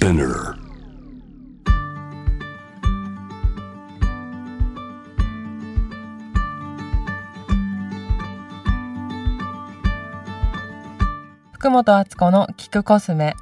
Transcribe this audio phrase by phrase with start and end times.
[0.00, 0.54] Spinner.
[11.52, 13.36] 福本敦子の聞くコスメ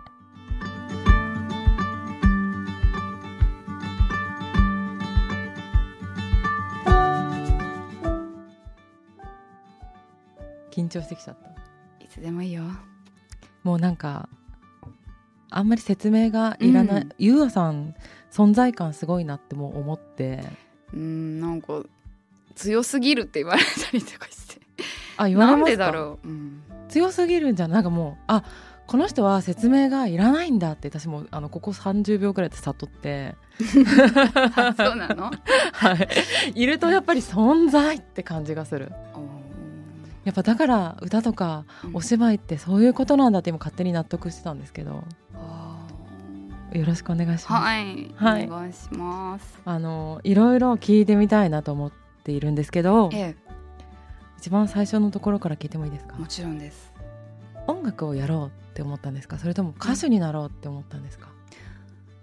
[10.72, 11.50] 緊張してきちゃった
[12.04, 12.64] いつでもいいよ
[13.62, 14.28] もうなんか
[15.50, 17.08] あんまり説明がいらない、うん。
[17.18, 17.94] ゆうあさん
[18.30, 20.44] 存在感すごいなってもう思って。
[20.92, 21.82] うんなんか
[22.54, 24.60] 強すぎるって言われたりとかして。
[25.16, 25.70] あ言われますか？
[25.70, 28.44] でだろう、うん、強すぎるんじゃなんかもうあ
[28.86, 33.34] この人は説明がいらないんだって私もあのここ30秒くらいで悟って、
[34.56, 35.30] あそうなの？
[35.72, 36.08] はい、
[36.54, 38.90] いるとやっぱり存在って感じがする
[40.28, 41.96] やっぱだから歌とかうん。
[41.96, 45.02] お芝居ってそういうことなんだって今勝手に納得してたんですけど。
[45.34, 45.86] あ
[46.72, 48.46] よろしくお願いします、はい、はい。
[48.46, 49.58] お願いします。
[49.64, 51.92] あのいろいろ聞いてみたいなと思っ
[52.24, 53.34] ているんですけどえ
[54.38, 56.16] 一番最初のところから聞いてもいいですか？
[56.18, 56.92] えもちろんです。
[57.66, 59.38] 音楽をやろうって思ったんですか？
[59.38, 61.28] それとも歌手になろうって思ったんですか、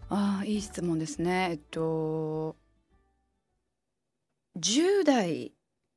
[0.10, 1.48] ああいい質問ですね。
[1.50, 2.56] えっと
[4.60, 5.54] 10代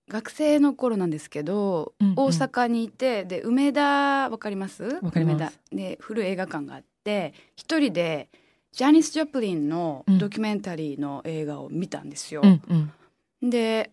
[0.08, 2.14] 学生の頃なんですけど、うんうん。
[2.16, 4.84] 大阪にいてで梅田わかります？
[4.84, 5.34] わかります。
[5.34, 5.52] 梅田。
[5.76, 8.28] で古い映画館があって一人で
[8.72, 10.18] ジャニス・ジョプリンのうん。
[10.18, 12.42] ドキュメンタリーの映画を見たんですよ。
[12.44, 12.62] うん
[13.42, 13.50] うん。
[13.50, 13.92] で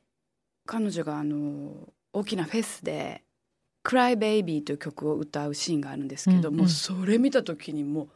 [0.65, 3.23] 彼女があの大きなフェスで
[3.85, 6.59] 「Cry Baby」という曲を歌うシーンがあるんですけど、うんうん。
[6.61, 8.09] もうそれ見た時にもう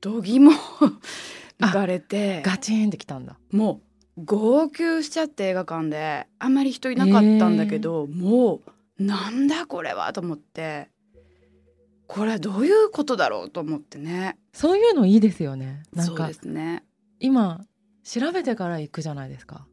[0.00, 0.50] 度肝
[1.60, 2.42] 抜かれて。
[2.42, 3.38] ガチンってきたんだ。
[3.52, 3.80] もう
[4.16, 8.60] 号泣しちゃって映画館であんまり人いなかったんだけど、も
[8.98, 10.88] うなんだこれはと思って。
[12.06, 14.36] これはどういうことだろうと思ってね。
[14.52, 15.82] そういうのいいですよね。
[15.94, 16.84] なんかですね。
[17.18, 17.64] 今
[18.04, 19.66] 調べてから行くじゃないですか。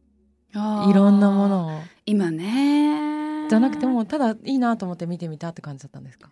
[0.53, 0.57] い
[0.93, 1.81] ろんなものを。
[2.05, 6.29] 今ねじゃなくてもただいいなと思って見てみたって感じだったんですか？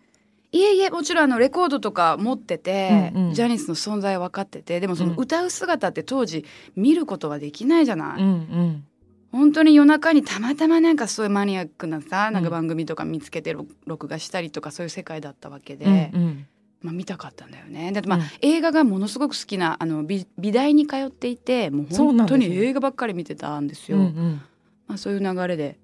[0.52, 3.34] いえいえもちろんあのレコードとか持ってて、うんうん。
[3.34, 5.18] ジャニスの存在分かっててでもそのうん。
[5.18, 6.44] 歌う姿って当時
[6.74, 8.84] 見ることはできないじゃない、うんうん。
[9.30, 16.46] 本当に夜中にたまたまなんかそういうマニアックなさなんかうん番組とか見つけて録録画したりとかそういう世界だったわけで、うんうん。
[16.82, 17.92] まあ、見たかったんだよね。
[17.92, 18.24] だってまあ、うん。
[18.40, 23.98] 映画がものすごく好きなあの美美大に通っていてもう本当に映画ばっかり見てたんですよ。
[23.98, 24.42] うんうん。
[24.88, 25.78] まあ、そういう流れで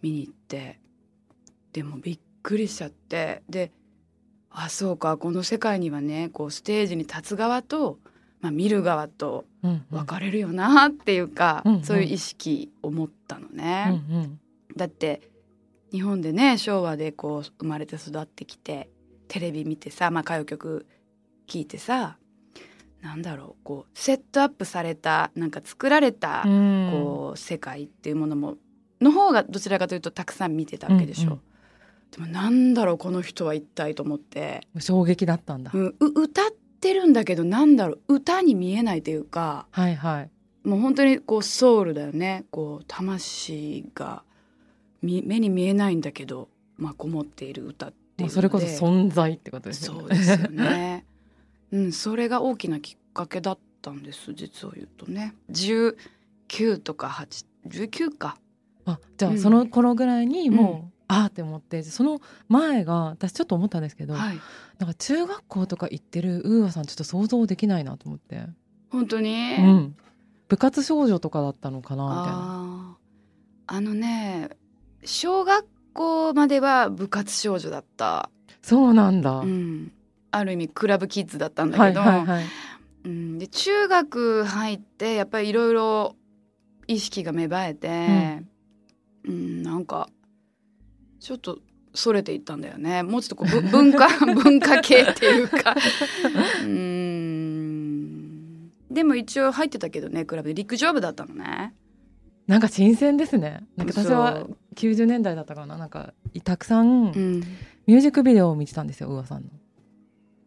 [0.00, 0.78] 見に行って
[1.72, 3.72] でもびっくりしちゃってで
[4.58, 5.18] あそうか。
[5.18, 7.98] この世界にはねこうステージに立つ側と、
[8.40, 9.44] まあ、見る側と
[9.90, 11.84] 分かれるよなっていうか、うんうん。
[11.84, 14.02] そういう意識を持ったのうんね。
[14.10, 14.40] うん。
[14.74, 15.20] だって
[15.92, 18.88] 日本でね昭和でこう生まれて育ってきて
[19.28, 20.86] テレビ見てさ、まあ、歌謡曲
[21.46, 22.16] 聴いてさ
[23.02, 26.90] なんだろうこうセットアップされたなんか作られた、うん。
[26.92, 28.56] こう世界っていうものも
[29.02, 31.28] の方がどちらかというとたくさん見てたわけでしょ。
[31.28, 31.40] うんうん
[32.12, 36.50] でもなんだろうこの人は一体と思って、衝撃だったんだ、うん、う歌っ
[36.80, 38.14] てるんだけどなんだろう。
[38.16, 39.66] 歌に見えないというか。
[39.70, 40.30] はいはい。
[40.68, 42.44] もう本当にこうソウルだよね。
[42.50, 44.22] こう魂が
[45.02, 50.00] み目に見えないんだけど、まあ、こもっている歌っていうそれこそ存在ってことですよね。
[50.00, 51.04] そうですよね。
[51.72, 55.34] うん、それが大きなきっかけだったんです実を言うとね。
[55.50, 57.08] 19とか
[57.66, 58.38] 819か。
[58.84, 59.38] あじゃあうん。
[59.38, 64.40] その頃ぐらいにもう、ああって思ってその前が私ちょっと思ったんですけど、はい。
[64.78, 68.46] なんか中学校とか行ってるウーアさんちょっと想像できないなと思って、
[68.90, 69.96] 本当に、うん、
[70.48, 72.96] 部活少女とかだったのかなみたいな。
[73.68, 74.50] あのね
[75.04, 78.30] 小学校までは部活少女だった、
[78.62, 79.92] そうなんだ、うん、
[80.30, 82.44] ある意味クラブキッズだったんだはいけど、はいはい
[83.04, 86.16] うん、で中学入ってやっぱりいろいろ
[86.88, 88.42] 意識が芽生えて、
[89.24, 90.08] うんなんか
[91.26, 91.58] ちょっと
[91.92, 93.02] それていったんだよね。
[93.02, 95.74] もうちょっとこうぶ 文化文化系っていうか。
[96.62, 98.10] うん。
[98.88, 100.54] でも一応入ってたけどねクラブで。
[100.54, 101.74] 陸上部だったのね。
[102.46, 103.66] なんか新鮮ですね。
[103.74, 104.56] なんか私はそう。
[104.76, 105.76] 90年代だったかな。
[105.76, 106.14] なんか
[106.44, 107.42] たくさんうん、
[107.88, 109.48] ミュージックビデオを見てたんですよウーアさんの。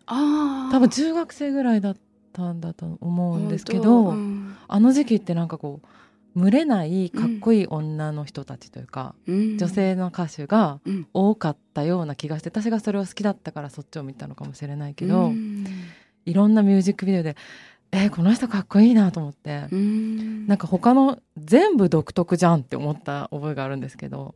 [0.05, 1.97] ああ多分中学生ぐらいだっ
[2.31, 4.11] たんだと思うんですけ本ど、当？
[4.11, 4.55] うん。
[4.65, 5.87] あの時期ってなんかこう
[6.35, 9.57] 群れないかっこいい女の人たちというか、うん。
[9.57, 11.07] 女性の歌手がうん。
[11.13, 15.65] 多かったような気がして私がそれを好きだったからそっちを見たのかもしれないけど、うん。
[16.25, 17.35] いろんなミュージックビデオで
[17.91, 20.45] えーこの人かっこいいなと思って、うん。
[20.47, 24.35] なんか他の全部独特じゃんって思った覚えがあるんですけど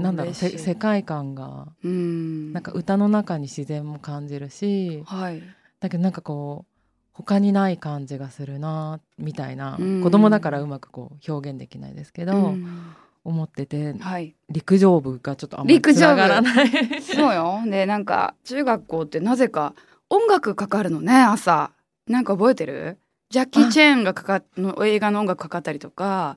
[0.00, 2.52] なんだろう世界観がうん。
[2.52, 5.42] なんか歌の中に自然も感じるしはい。
[5.80, 6.71] だけどなんかこう
[7.12, 10.02] 他にない感じがするなみたいな、うん。
[10.02, 12.94] 子供だからうまくこう表現できないですけど、うん。
[13.24, 14.34] 思っててはい。
[14.48, 17.02] 陸上部がちょっとあんまりながらない。
[17.02, 17.60] そうよ。
[17.66, 19.74] でなんか中学校ってなぜか
[20.10, 21.70] 音楽かかるのね朝。
[22.08, 22.98] なんか覚えてる？
[23.30, 26.36] ジャッキー・チェーンがかかの映画の音楽かかったりとか。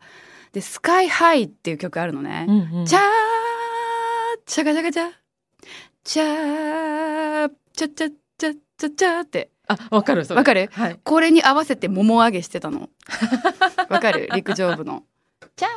[0.54, 2.46] で「スカイハイっていう曲あるのね。
[2.48, 2.86] うんうん。
[2.86, 3.02] チャー
[4.46, 5.10] チャカチャカチャ。
[6.04, 10.70] チャーチャチャチャチャチャってあわかるわかる？
[10.72, 11.00] はい。
[11.04, 12.90] これに合わせて桃上げしてたの。
[13.90, 14.30] わかる？
[14.36, 15.04] 陸上部の。
[15.56, 15.72] チャー。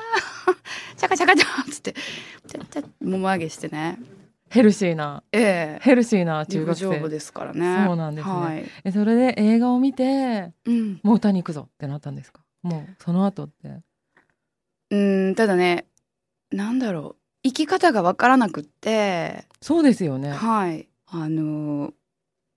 [0.97, 1.93] チャカチャカチャーっつって。
[2.47, 3.99] チャチャ桃上げしてね。
[4.51, 5.23] ヘルシーな。
[5.33, 5.79] ええ。
[5.83, 6.85] ヘルシーな中陸学生。
[6.97, 7.85] 上部ですからね。
[7.87, 8.35] そうなんですね。
[8.35, 8.65] はい。
[8.85, 11.01] えそれで映画を見てうん。
[11.03, 12.41] もう歌に行くぞってなったんですか？
[12.63, 13.81] もうその後って。
[14.91, 14.97] う
[15.31, 15.87] ん、ただね、
[16.51, 20.31] なんだろう、生き方がわからなくって、そうですよね。
[20.33, 20.89] はい。
[21.07, 21.93] あのー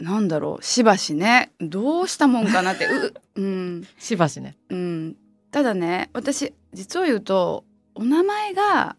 [0.02, 4.58] なんだろう、しばしね、どうしたもんかなって、う、うん、しばしね。
[4.70, 5.16] うん。
[5.52, 7.66] ただね、私、実を言うと、
[7.96, 8.96] お名前が、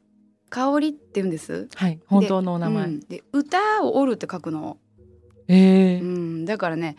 [0.51, 1.69] 香りって言うんです。
[1.75, 1.99] はい。
[2.07, 3.01] 本当のお名前、うん。
[3.01, 4.77] で、歌を折るって書くの。
[5.49, 6.03] えー。
[6.03, 6.97] うん、だからね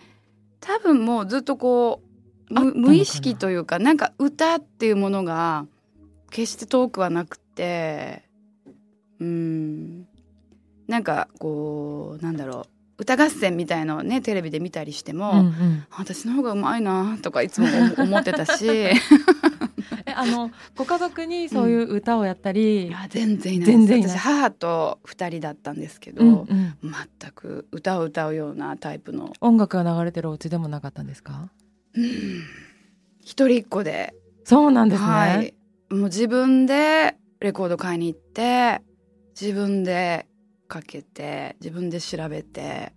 [0.59, 2.01] 多分もうずっとこ
[2.49, 5.65] う無意識というかなんか歌っていうものが
[6.29, 8.23] 決して遠くはなくて
[9.19, 10.07] うん。
[10.87, 15.85] なんかこうなんだろう歌合戦みたいのをねテレビで見たりしても、うんうん。
[15.97, 18.67] 私の方がうまいなとかいつも思思ってたし。
[20.05, 24.11] えあのご家族にそういう歌をやったり、いや全然いない全然いない。
[24.11, 26.75] 私母と2人だったんですけど、うんうん。
[27.19, 29.33] 全く歌を歌うようなタイプの。
[29.41, 31.49] 音楽が流れてるお家でもなかったんですか？
[31.95, 32.05] うん。
[33.21, 34.13] 一人っ子で。
[34.45, 35.53] そうなんですね、はい、
[35.89, 38.81] もう自分でレコード買いに行って
[39.39, 40.27] 自分で
[40.73, 42.93] かけて自分で調べて。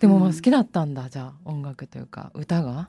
[0.00, 0.34] でもまあうん。
[0.34, 2.32] 好きだったんだ、じゃあ音楽というか。
[2.34, 2.88] 歌が？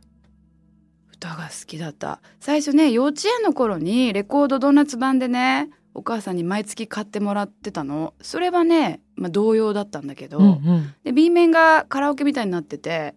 [1.13, 2.21] 歌が好きだった。
[2.39, 8.15] 最初ね幼稚園の頃にレコードドーナツ版でねお母さんに毎月買ってもらってたの。
[8.21, 10.93] それはね、まあ、同様だったんだけど、うんうん。
[11.03, 13.13] で B 面がカラオケみたいになってて。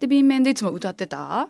[0.00, 1.48] で B 面でいつも歌ってた？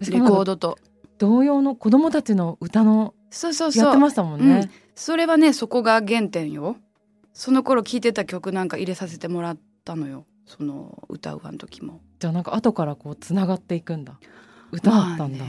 [0.00, 0.78] レコードと。
[1.18, 3.84] 同様の子供たちの歌のそうそうそう。
[3.84, 6.76] やってましたもんね、それはねそこが原点よ
[7.32, 10.26] その頃聴いてた曲なんか入れさせてもらったのよ。
[10.46, 12.00] その歌うあの時も。
[12.18, 14.18] じゃあなんか後からこうつながっていくんだ。
[14.70, 15.44] 歌だったんだ、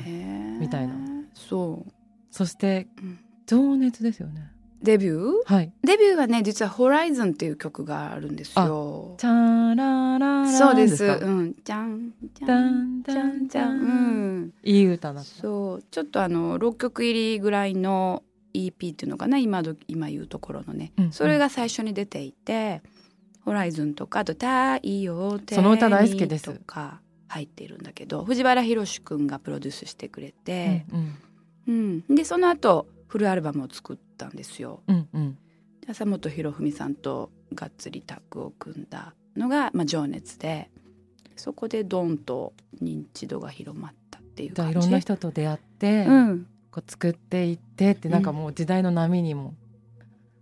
[0.60, 0.96] みたいな。
[1.34, 1.86] そ
[2.32, 3.20] そしてう、うん。
[3.46, 4.50] 情熱ですよね。
[4.82, 5.54] デビュー？
[5.54, 5.72] はい。
[5.84, 9.16] デビューはね実は「ホライズンっていう曲があるんですよ。
[9.18, 11.06] チャラララそうです。
[11.08, 11.56] かうん。
[11.64, 14.54] じゃんじゃダんじゃんじゃんうん。
[14.64, 15.30] いい歌だった。
[15.30, 15.84] そう。
[15.90, 18.24] ちょっとあの6曲入りぐらいの
[18.54, 19.38] EP っていうのかな？
[19.38, 21.12] 今ど今言うところのね、うんうん。
[21.12, 22.82] それが最初に出ていて
[23.42, 24.46] 「ホライズンとかあと「太
[24.88, 26.54] 陽手に」その歌大好きです。
[26.54, 31.18] とか入っているんだけど藤原宏くんがプロデュースしてくれて、うん
[31.68, 32.04] うん。
[32.10, 32.16] うん。
[32.16, 34.82] でその後フルアルバムを作ったんですよ。
[34.88, 35.38] うんうん。
[35.82, 40.70] で朝本博文さんとがっつりタッグを組んだのが、まあ、情熱で
[41.36, 44.72] そこでドンと認知度が広まったっていう感じ。
[44.72, 49.54] いろんな人と出会って、うんこう作っていってってなんかもう時代の波にも。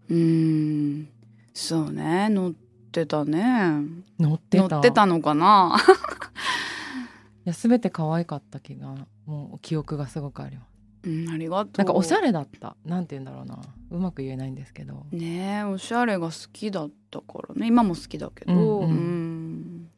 [0.09, 1.09] うーん。
[1.53, 2.29] そうね。
[2.29, 3.83] 乗ってたね。
[4.17, 4.67] 乗ってた？
[4.69, 5.75] 乗ってたのかな？
[7.45, 10.69] いや全て可愛かった気がもう記憶がすごくあります。
[11.03, 11.69] うんありがとう。
[11.79, 12.77] なんかおしゃれだった。
[12.85, 13.59] なんて言うんだろうな。
[13.89, 15.05] うまく言えないんですけど。
[15.11, 17.67] ねえおしゃれが好きだったからね。
[17.67, 18.53] 今も好きだけど。
[18.53, 19.89] うんうん。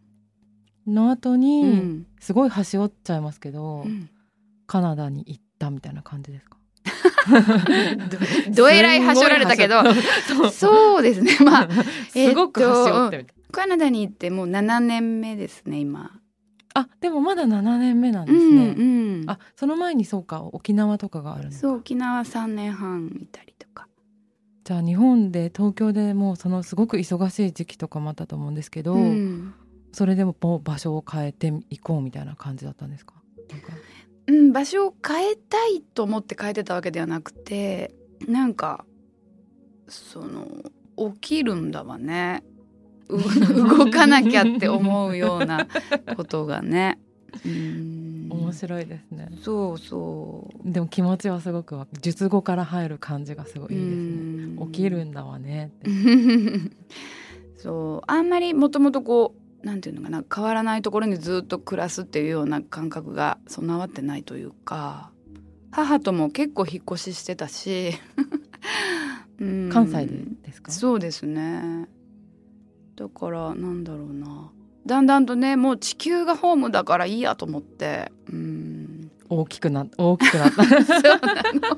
[0.87, 0.93] うん。
[0.95, 2.07] の後うに、ん。
[2.19, 4.09] すごい端折っちゃいますけど、うん。
[4.65, 6.57] カナダに行ったみたいな感じですか？
[8.55, 9.81] どえらいはしょられたけど
[10.51, 11.37] そうですね。
[11.43, 11.69] まあ
[12.15, 16.11] えっとすごく端折ってみたい、カナダに行ってもう7年目ですね今。
[16.75, 19.29] あでもまだ7年目なんでうすね、んうん。
[19.29, 23.87] あその前にそうか沖縄とかがあるんですそう沖縄3年半いたりとか。
[24.63, 29.53] じゃあ日本で東京でもうそのすごく忙しい時期とかもあったと思うんですけど、うん。
[29.93, 33.13] それでももう場所を変えていこうみたいな感じだったんですか？
[33.51, 33.67] なんか
[34.27, 37.93] うん、場所を変えたいと思って変えてたわけではなくて
[38.27, 38.85] なんか
[39.87, 40.47] その
[41.13, 42.43] 起きるんだわね。
[43.09, 43.17] う
[43.77, 45.67] 動かなきゃって思うような
[46.15, 46.99] ことがね。
[47.45, 48.29] うん。
[48.31, 50.71] 面白いですね、そうそう。
[50.71, 54.03] でも気持ちはすごくわ術後から入る感じがすごいいいですね。
[54.59, 54.71] うん。
[54.71, 55.89] 起きるんだわねって。
[57.57, 58.11] そう。
[58.11, 65.09] あんまりもともとこうなんていうのかな変わらないところにずっと暮らすっていうような感覚が備わってないというか
[65.71, 67.93] 母とも結構引っ越ししてたし、
[69.39, 69.69] うん。
[69.71, 70.71] 関西でですか？
[70.71, 71.87] そうですね。
[72.95, 74.51] だからなんだろうな。
[74.85, 79.09] だんだんとねもう地球がホームだからいいやと思ってうん。
[79.29, 80.63] 大きくな大きくなった。
[80.67, 81.77] そうなの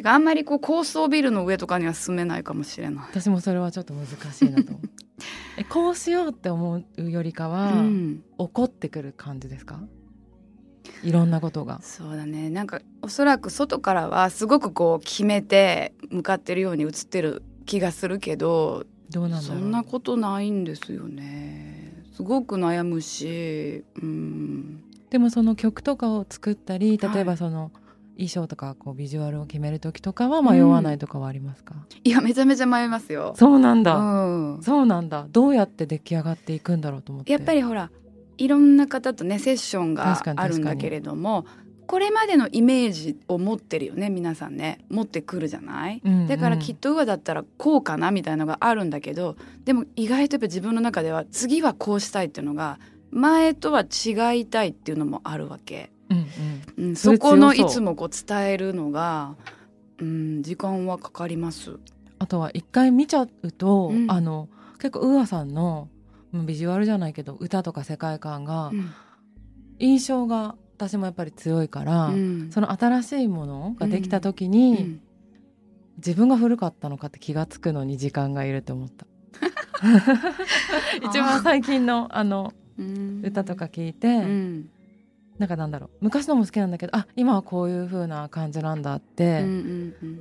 [0.00, 3.04] てかあんまりこう高層ビルの上とかには住めないかもしれない。
[3.10, 4.72] 私もそれはちょっと難しいなと。
[5.58, 8.22] えこうしようって思うよりかは、うん。
[8.38, 9.78] 怒ってくる感じですか？
[11.04, 11.80] いろんなことが。
[11.82, 12.48] そうだね。
[12.48, 22.04] なんかおそらく外からはすごくこう決めて向かってるように映ってる気がするけどどうなんそんなことないんですよね。
[22.14, 24.82] すごく悩むしうん。
[25.10, 27.70] でもその曲とかを作ったり例えはいばその
[28.20, 31.74] 衣装とかこうビジュアルを決める時とかは迷わないとかはありますか、
[32.04, 33.34] いやめちゃめちゃ迷いますよ。
[33.36, 35.26] そうなんだ、うん、そうなんだ。
[35.30, 37.32] どうやって出来上がっていくんだろうと思って。
[37.32, 37.90] やっぱりほら
[38.36, 41.44] いろんな方とねセッションがあるんだけれども
[41.86, 44.78] これまでのイメージを持ってるよね皆さんね。
[44.88, 46.26] 持ってくるじゃない、うんうん。
[46.28, 52.78] だからきっとウアだったらこうかなみたいなのがあるんだけどでも意外とやっぱ自分の中では次はこうしたいっていうのが
[53.10, 59.36] 前とは違いたいっていうのもあるわけ、うんそこのいつもこう伝えるのが、
[59.98, 61.78] うん、時間はかかります。
[62.18, 64.10] あとは一回見ちゃうと、うん。
[64.10, 64.48] あの
[64.78, 65.88] 結構ウーアさんの
[66.32, 68.92] うんビジュアルじゃないけど歌とか世界観がうん。
[69.78, 72.50] 印象が私もやっぱり強いから、うん。
[72.50, 75.00] その新しいものができた時に、うん。
[75.98, 79.06] 自分が古かったのかって気がつくのに時間がいるって思った。
[81.02, 83.22] 一番最近のあのうん。
[83.24, 84.70] 歌とか聞いて、うん
[85.40, 85.90] なんかなんだろう。
[86.02, 90.16] 昔のも好きなんだけどあ今はこういう風な感じなんだって、うんうんうん。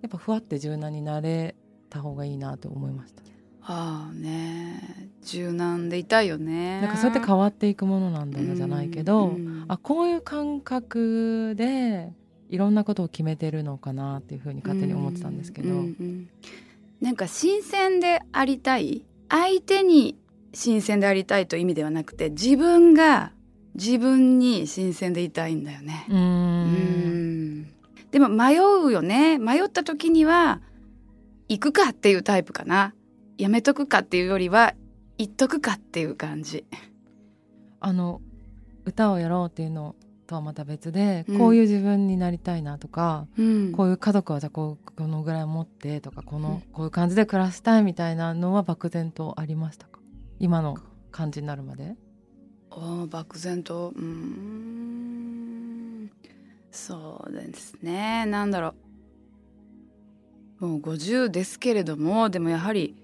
[0.00, 1.54] やっぱふわって柔軟になれ
[1.90, 3.22] た方がいいなと思いました。
[3.60, 5.10] ああね。
[5.22, 6.80] 柔軟でいたいよね。
[6.80, 12.10] なんかそうやって変わっていくものなんだなじゃないけど、うんあこういう感覚で
[12.48, 16.28] いろんなことを決めてるのかなっていうふうに勝手に思ってたんですけど、うんうん。
[17.02, 19.04] なんか新鮮でありたい。
[19.28, 20.16] 相手に
[20.54, 23.32] 新鮮でありたいという意味ではなくて自分が
[23.78, 26.06] 自分に新鮮でいたいんだよね。
[26.08, 26.18] うーん。
[26.18, 26.22] う
[26.68, 27.72] ん。
[28.10, 29.38] でも迷うよね。
[29.38, 30.60] 迷った時には
[31.48, 32.94] 行くかっていうタイプかな。
[33.38, 34.74] やめとくかっていうよりは
[35.18, 36.64] 行っとくかっていう感じ。
[37.80, 38.22] あの
[38.84, 39.94] 歌をやろうっていうの
[40.26, 41.38] とはまた別で、うん。
[41.38, 43.72] こういう自分になりたいなとか、うん。
[43.72, 46.72] こういう家族はじゃあこうこのぐらい持ってとかこの、うん。
[46.72, 50.00] こういう感じで暮らしたいみたいなのは漠然とありましたか？
[50.38, 50.78] 今の
[51.12, 51.94] 感じになるまで
[52.70, 53.92] あー漠然と。
[53.94, 54.46] うん。
[56.70, 58.26] そうですね。
[58.26, 58.74] なんだろ
[60.60, 60.66] う。
[60.66, 62.96] もう50ですけれどもでもやはり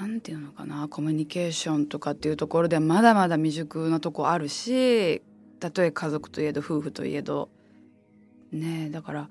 [0.00, 0.88] なんていうのかな。
[0.88, 5.22] コミュニケーションとかっていうところではまだまだ未熟なとこあるし
[5.60, 7.50] たとえ家族といえど夫婦といえど。
[8.52, 9.28] ねえだから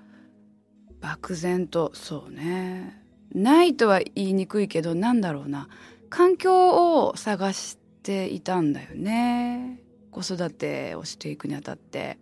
[1.01, 1.91] 漠然と。
[1.93, 3.01] そうね。
[3.33, 5.67] ないとは言いにくいけどなんだろうな。
[6.09, 9.79] 環境を探してていたんだよね。
[10.11, 12.19] 子育てをしていくにあたって。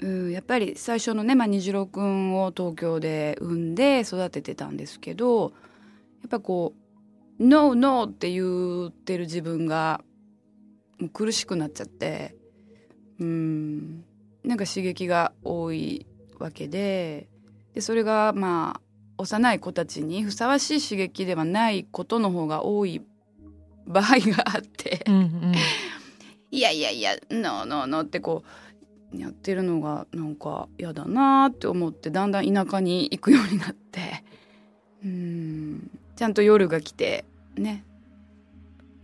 [0.00, 6.74] うん、やっぱり最初のね、まあ、虹郎くんを東京で産んで育ててたんですけどやっぱこ
[7.38, 10.02] う「ノーノー」って言ってる自分が
[10.98, 12.36] もう苦しくなっちゃって。
[13.20, 14.04] うん
[14.44, 16.06] なんか刺激が多い
[16.38, 17.28] わけで。
[17.72, 18.80] でそれがまあ
[19.18, 23.02] 幼い子たちにふさわしい刺激ではないことの方が多い
[23.86, 25.04] 場合があって。
[25.06, 25.54] うんうん。
[26.50, 28.44] いやいやいや「ノーノーノー」ってこ
[29.12, 34.24] うやってるのがなんか嫌だなって思ってだんだん田舎に行くようになって。
[35.04, 35.90] うん。
[36.16, 37.24] ちゃんと夜が来て
[37.56, 37.84] ね。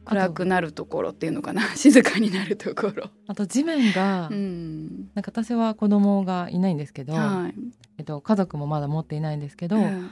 [0.07, 1.63] 暗くなるところっていうのかな。
[1.77, 3.11] 静かになるところ。
[3.29, 5.11] あと地面が、うん。
[5.15, 7.55] なんか私は子供がいないんですけど、はい。
[7.99, 10.11] えっと、家族もまだ持っていないんですけど、うん。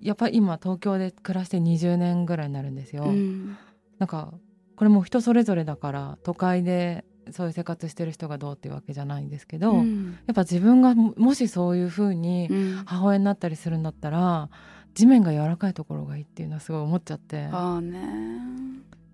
[0.00, 3.04] やっぱり今東京で暮らして20年ぐらいになるんですよ。
[3.04, 3.56] うん
[4.00, 4.34] なんか
[4.76, 10.18] これも人それぞれだから都会でそういう生活してる人がどうっていうわけじゃないんですけど、うん。
[10.26, 12.82] やっぱ自分がももしそういう風にうん。
[12.86, 14.48] 母親になったりするんだったら
[14.94, 17.48] 地面が柔らかいところがいいっていうのはすごい思っちゃって。
[17.52, 18.00] ああね。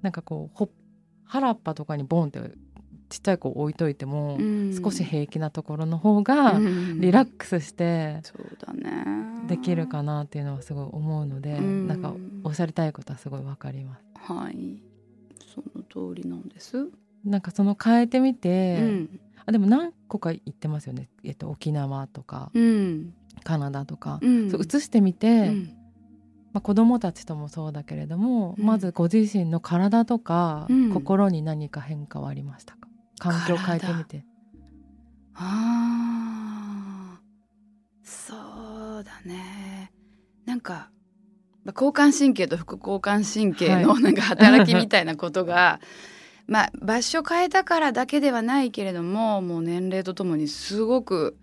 [0.02, 0.70] なんかこうほ
[1.24, 2.40] 原っぱとかにボンって
[3.08, 4.80] ちっちゃい子置いといても、うん。
[4.80, 7.00] 少し平気なところの方がうん。
[7.00, 9.04] リラックスしてそうだね。
[9.48, 11.88] できるかなっていうのはすごい思うので、うん。
[11.88, 12.14] なんか
[12.44, 14.05] おっしゃりたいことはすごいわかります。
[14.18, 14.82] はい。
[15.46, 16.90] その通りなんです。
[17.24, 19.20] なんかその変えてみて、うん。
[19.46, 23.14] あでも何個か行ってますよね、えっと、沖縄とかうん。
[23.44, 24.50] カナダとか、うん。
[24.50, 25.72] そう移してみて、うん。
[26.52, 28.64] まあ、子供たちともそうだけれども、うん。
[28.64, 30.90] まずご自身の体とか、うん。
[30.90, 32.88] 心に何か変化はありましたか？
[33.18, 34.24] 環境を変えてみて。
[35.34, 37.26] あー。
[38.02, 39.92] そうだね。
[40.44, 40.95] なんかまあ
[41.74, 45.80] 交感神経と副交感神経のなんか働きみたいなことが、
[46.46, 51.36] まあ場所変えたからだけではないけれどももう年齢とともにすごく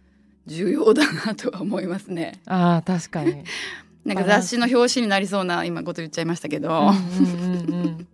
[0.48, 2.40] 重要だなとは思いますね。
[2.46, 3.44] ああ確かに。
[4.06, 8.08] なんか雑誌の表紙になりそうな今こと言っちゃいましたけど、うんうんうんうん。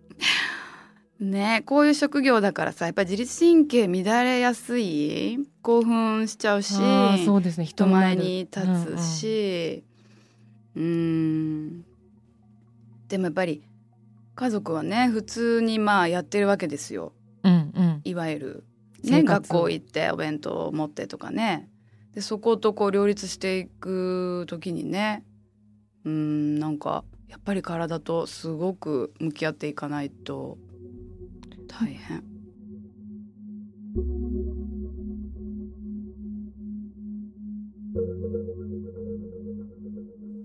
[1.30, 5.38] ねこういう職業だからさやっぱり自律神経乱れやすい？
[5.62, 6.74] 興奮しちゃうし
[7.26, 7.64] そうですね。
[7.66, 9.84] 人人前に立つし。
[10.76, 11.84] うーん
[13.10, 13.64] でもやっぱり
[14.36, 17.12] 家族はね普通にまあやってるわけですよ。
[17.42, 18.00] うんうん。
[18.04, 18.64] いわゆる、
[19.02, 21.68] ね、学校行ってお弁当を持ってとかね。
[22.14, 25.24] でそことこう両立していく時にね
[26.04, 30.56] うーんなんかやっぱり体とすごく向き合っていかないと
[31.66, 32.22] 大変。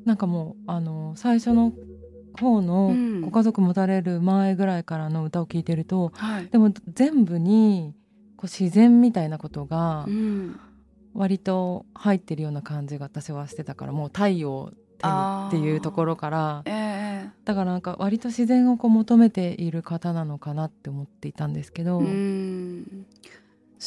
[0.04, 1.74] なんかもうあの最初の
[2.36, 3.22] 方のうん。
[3.22, 6.48] ご家族持たれる前ぐらいからの歌を聴いてると、はい。
[6.48, 7.94] でも全部に
[8.38, 10.60] こう自然みたいなことがうん。
[11.14, 14.74] 割と入ってるような感じが私はしてたからもう太陽
[15.48, 17.30] っていうところからええ。
[17.46, 23.06] だからなんか割と自然をこう求めている方なのかなって思っていたんですけど、うん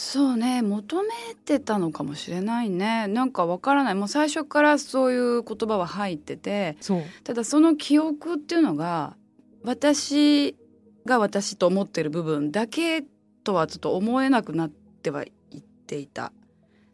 [0.00, 3.08] そうね求めてたのかもしれないね。
[3.08, 3.94] なんかわからない。
[3.96, 6.76] もう最初からそういう言葉は入ってて。
[7.24, 9.16] ただその記憶っていうのが
[9.64, 10.56] 私
[11.04, 13.02] が私と思ってる部分だけ
[13.42, 16.32] とはちょっと思えなくなってはいっていた。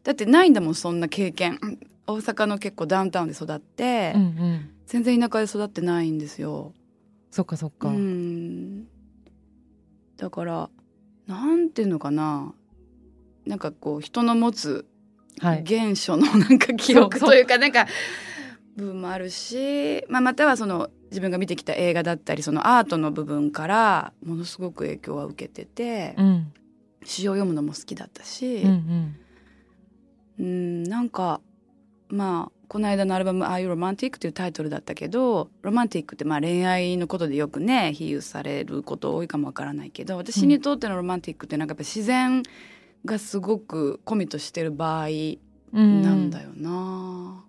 [0.03, 1.59] だってないんだもんそんな経験。
[1.61, 4.71] うん大阪の結構ダウンタウンで育って、うんうん。
[4.87, 6.73] 全然田舎で育ってないんですよ。
[7.31, 8.87] そっかそっか、うん。
[10.17, 10.71] だから
[11.27, 12.53] なんていうのかな
[13.47, 14.87] なんかこう人の持つ
[15.41, 15.65] はい。
[15.67, 17.87] 原初のなんか記憶というかなんか
[18.77, 26.53] 部分もあるし、まあ、またはその自分が見てきた映画だったりそのアートの部分からものすごく影響は受けててうん。
[27.07, 29.17] 詩を読むのも好きだったし、うんうん。
[30.39, 31.41] うんなんか
[32.09, 42.43] まあこの間のアルバム「Are You Romantic?」っていうタイトルだったけどロマンティックってまあ恋愛のことでよくね比喩されること多いかもわからないけど私にとってのロマンティックってなんかやっぱ自然
[43.05, 47.45] がすごくコミットしてる場合うんなんだよな。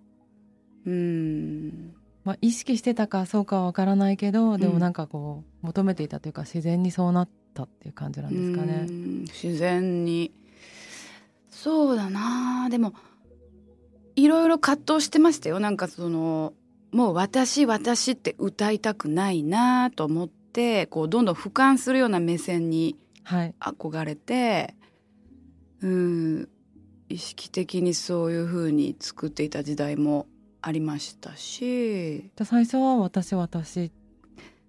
[0.84, 1.94] うん。
[2.24, 4.72] まあ、意識してたかそうかはわからないけどでうん。
[4.74, 8.86] もなんかこう求めていたというか自然にそうなったっていう感じなんですかね。
[8.88, 8.90] う。
[8.90, 9.20] ん。
[9.24, 10.32] 自然に。
[11.50, 12.68] そうだな。
[12.68, 12.94] でも
[14.16, 15.60] いろいろ葛藤してましたよ。
[15.60, 16.52] なんかその
[16.92, 24.76] もう私私って歌いたくないなと思ってこうどんどん俯瞰するような目線にはい、憧れて
[25.82, 26.48] うん。
[27.08, 30.26] 意識的にそういう風に作っていた時代も
[30.60, 32.30] ありましたし。
[32.44, 33.92] 最初は私私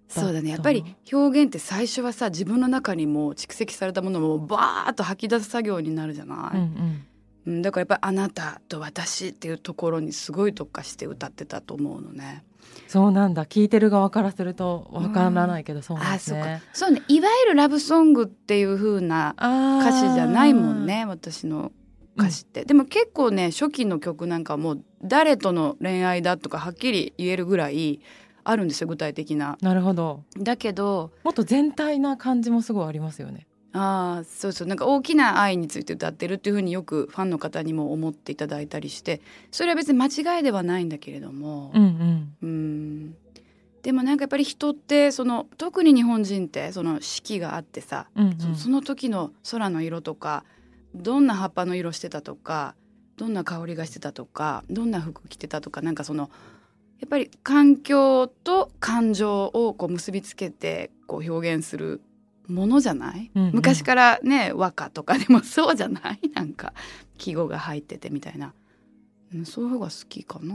[0.08, 0.50] そうだね。
[0.50, 7.04] やっぱり表現って最初はさ自分の中にもう蓄積されたものをバーッと吐き出す作業になるじゃない、うん
[7.46, 7.54] うん。
[7.54, 12.44] うん、だからやっぱり「あなたと私」っていうところにすごい特化して歌ってたと思うのね。
[12.86, 13.44] そうなんだ。
[13.44, 16.62] 聞いてる側からするとわからないけどそうなんあですね。
[16.72, 17.02] そうね。
[17.08, 21.72] いわゆるラブソングっていう風なあ歌詞じゃないもんね私の
[22.16, 28.00] 歌詞って、でも結構ね初期の曲なんかはもう誰との恋愛だとかはっきり言えるぐらい
[28.44, 29.58] あるんですよ具体的な。
[29.60, 30.24] なるほど。
[30.38, 33.47] だけどもっと全体な感じもすごいありますよね。
[33.72, 41.70] ああそうそうなんか大きな愛について歌ってるっていうふうによくファンの方にも思っていただいたりしてそれは別に間違いではないんだけれども。
[41.74, 42.34] うんうん。
[42.42, 43.16] うん。
[43.82, 48.38] でもなんかやっぱり人ってその特に日本人ってその四季があってさ、うんうん。
[48.38, 50.44] そその時の空の色とか
[50.94, 52.74] どんな葉っぱの色してたとか
[53.16, 56.30] どんな香りがしてたとかどんな服着てたとかなんかその
[57.00, 62.00] やっぱり環境と感情をこう結びつけてこう表現する
[62.48, 63.52] ものじゃない、うんうん。
[63.54, 66.30] 昔からね和歌とかでもそうじゃない？
[66.34, 66.72] なんか
[67.16, 68.54] 季語が入っててみたいな、
[69.34, 70.54] うん、そういう方が好きかな。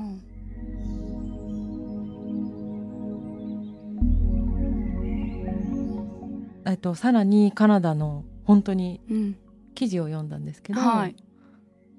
[6.65, 9.37] えっとさらにカナダの本当にうん。
[9.75, 11.15] 記事を読んだんですけど、はい。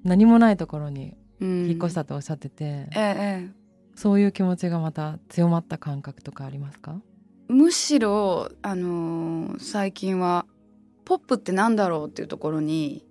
[0.04, 1.66] 何もないところにうん。
[1.68, 3.14] 引っ越したとおっしゃってて、えええ
[3.48, 3.50] え。
[3.96, 7.00] そういう気持ちがまた強まった感覚とかありますか？
[7.48, 10.46] むしろ、あのー最近は
[11.04, 13.04] ポップってなんだろうっていうところに、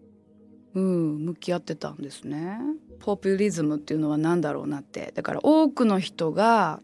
[0.74, 2.58] うん、向き合ってたんですね。
[3.00, 6.80] ポピュリズムっていうのは何だろうなってだから多くの人が、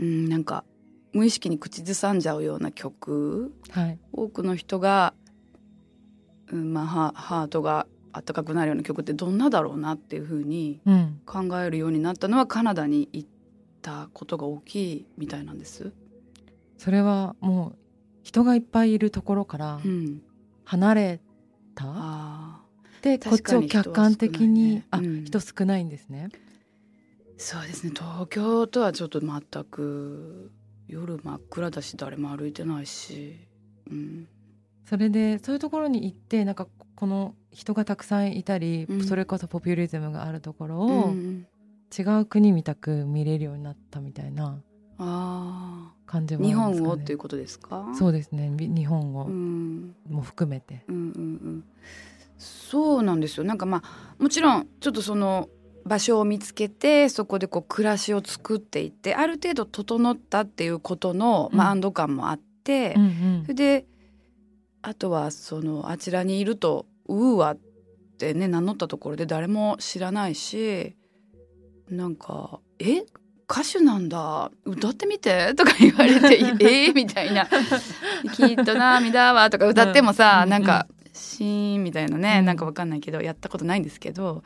[0.00, 0.64] うん、なんか
[1.12, 3.98] 無意識に口ずさんじゃうような曲はい。
[4.12, 5.14] 多くの人が、
[6.50, 11.20] うんまあ、ハハートが温かくなるような曲ってどんなだろうなっていうふうにうん。
[11.26, 13.28] 考えるようになったのはカナダに行っ
[13.82, 15.92] たことが大きいみたいなんです。
[16.78, 17.78] それはもう
[18.22, 20.22] 人がいっぱいいるところからうん、
[20.64, 21.20] 離れ
[21.74, 22.60] た、あ
[23.02, 25.22] でこっちを客観的に、ねうん。
[25.22, 26.30] あ人少ないんですね。
[26.32, 26.38] ー
[27.36, 27.92] そうですね。
[27.94, 30.50] 東京とはちょっと全く
[30.88, 33.36] 夜真っ暗だし誰も歩いてないし、
[33.90, 34.28] うん、
[34.86, 39.04] それでそういうところに行ってなんかこの人がたくさんいたり、うん。
[39.04, 41.46] それこそポピュリズムがあるところうを、ん
[41.96, 44.60] 違う国みたく見れるようになったみたいな。
[44.98, 46.52] あ感じあ日。
[46.54, 47.86] 本をっていうことですか？
[47.98, 48.48] そうですね。
[48.48, 49.94] み日本をうん。
[50.08, 50.84] も含めて。
[50.88, 51.06] うんうんう
[51.50, 51.64] ん、
[52.38, 53.44] そうなんですよ。
[53.44, 55.48] なんかまあもちろんちょっとその
[55.84, 63.86] 場所を見つけてそこでこう暮らしを作っていってある程度整ったっていうことの、まあ、うん安堵感もあって、うんそれで
[64.80, 67.58] あとはそのあちらにいるとウーワっ
[68.18, 70.96] てね名乗ったところで誰も知らないし
[71.90, 73.04] なんか「え？
[73.50, 74.50] 歌手なんだ。
[74.64, 77.46] 歌ってみて」 とか言われて「えーみたいな
[78.34, 82.44] 「きっと涙は」とか歌ってもさ、うんなんか「シーン」みたいなね、うん。
[82.44, 84.42] なんかわかんないけどやったことないんですけど。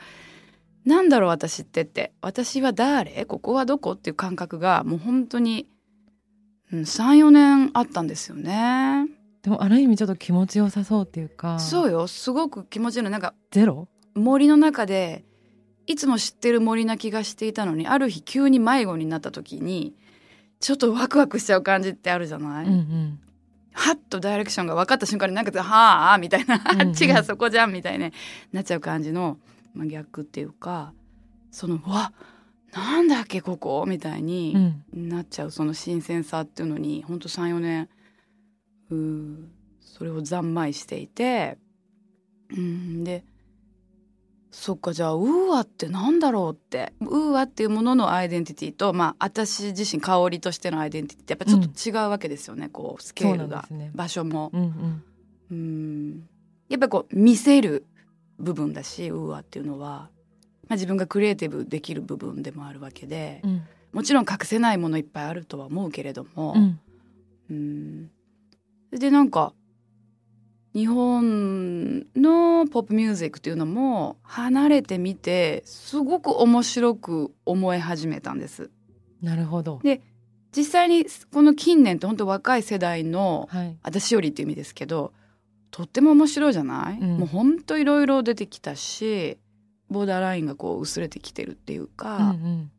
[0.84, 2.12] なんだろう私ってって。
[2.22, 3.26] 私は誰？
[3.26, 3.92] ここはどこ？
[3.92, 5.66] っていう感覚がもう本当に、
[6.72, 9.06] うん、34年あったんですよね。
[9.42, 11.58] でもある意味ちょっと気持ちよさそうっていうか。
[11.58, 12.06] そうよ。
[12.06, 13.86] すごく気持ちいいのなんかゼロ？
[14.14, 15.24] 森の中で
[15.88, 19.94] いつも知ってる森な気がしていたのにある日急に迷子になった時に
[20.60, 23.18] ちょっとワクワクしちゃう感じってあるじゃない、うんうん。
[23.72, 26.88] はっとダイレクションが分かった瞬間になんか「はあ」みたいな「うんうん。
[26.88, 28.10] あっちがそこじゃん」みたいな
[28.52, 29.38] なっちゃう感じの、
[29.72, 30.92] まあ、逆っていうか
[31.50, 32.12] その「うわ
[32.74, 34.54] なんだっけここ」みたいに
[34.92, 35.08] うん。
[35.08, 37.88] なっちゃうその新鮮さっていうのにほんと34年
[38.90, 39.44] うー
[39.80, 41.56] それを三昧していて
[42.50, 43.24] うんで
[44.50, 46.92] そっかじゃあ UAってなんだろうって。
[47.00, 53.90] UAっていうもののアイデンティティとまあ私自身香りとしてのアイデンティティってやっぱちょっと違うわけですよね、こうスケールが、ね。
[53.94, 54.50] 場所も。
[54.54, 55.02] うんうん。
[55.50, 56.28] うん。
[56.68, 57.84] やっぱりこう見せる
[58.38, 60.08] 部分だし UAっていうのは、
[60.68, 63.40] まあ、自分がクリエイティブできる部分でもあるわけで。
[63.44, 63.62] うん。
[63.92, 66.80] もちろん隠せないものいっぱいあるとは思うけれども、うん。
[67.50, 68.10] うん。
[68.92, 69.52] でなんか
[70.78, 78.70] 日本のポップミュージックっていうのも離れてみてすごく面白く思い始めたんです。
[79.20, 79.80] なるほど。
[80.52, 83.76] 実際にこの近年って本当若い世代のはい。
[83.82, 85.12] 私よりっていう意味ですけど
[85.72, 89.36] とっても面白いじゃない、うんもう本当いろいろ出てきたし
[89.90, 92.70] ボーダーラインがこう薄れてきてるっていううんうか、ん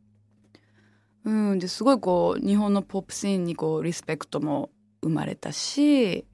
[1.25, 4.69] うん、ですごいこう日本のポップシーンにこうリスペクトも
[5.01, 6.25] 生まれたし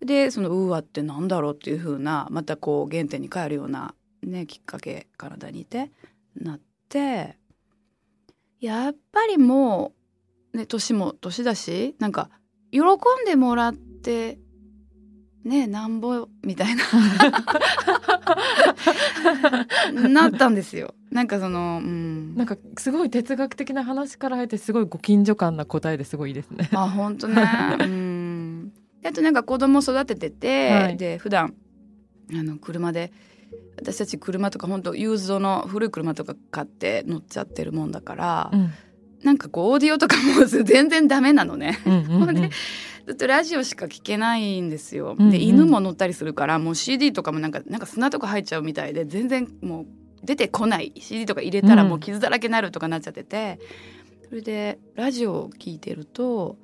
[0.00, 5.90] でそのウーアってなんだろうっていう風なまたこう原点に帰るような、ね、きっかけ体にいて
[6.36, 7.36] なって
[8.60, 9.92] やっぱりも
[10.52, 12.30] う、ね、年も年だしなんか
[12.70, 12.84] 喜ん
[13.26, 14.38] でもらって
[15.44, 16.84] ねなんぼみたいな
[20.08, 20.94] なったんですよ。
[21.10, 26.68] なんかその、うん、なんかすごい哲学的な話から入ってすごいご近所感な答えですごいいいですね。
[26.72, 27.44] まあ本当ね。
[27.80, 28.13] うん。
[29.04, 30.96] であとなんか子供育ててて、はい。
[30.96, 31.54] で普段
[32.32, 33.12] あの車で
[33.76, 38.72] 私たち車とか本当ユーズドの古い車とか買って乗っちゃってるもんだから、うん。
[39.22, 41.78] なんかこうオーディオとかも全然ダメなのね。
[41.86, 42.34] うんうんうん。
[42.34, 42.50] で
[43.06, 45.16] ずっとラジオしか聞けないんですよ。
[45.18, 45.30] うんうん。
[45.30, 49.86] で犬も乗ったりするからもう CD とかもなんかなんか砂とか入っちゃうみたいで全然もう
[50.24, 50.94] 出てこない。
[50.98, 53.60] CD とか入れたらもう傷だらけになるとかなっちゃってて、
[54.30, 56.56] それでラジオを聞いてると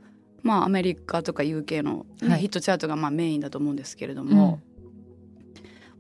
[0.43, 4.61] まあアメリカとか UK の、ねはいヒットチャートがまあメインだと思うんですけれども、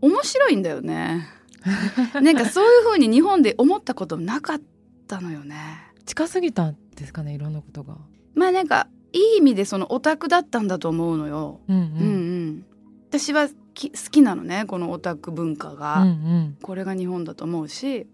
[0.00, 1.28] 面白いんだよね。
[2.22, 4.60] なんかそういう風に日本で思ったことなかっ
[5.06, 5.56] たのよね。
[6.06, 7.96] 近すぎたんですかねいろんなことが。
[8.34, 11.60] まあなんかいい意味でそのオタクだったんだと思うのよ。
[11.68, 11.84] うんううんう
[12.46, 12.64] ん、
[13.10, 18.06] 私はき好きなのねこのオタク文化が、うんうんこれが日本だと思うし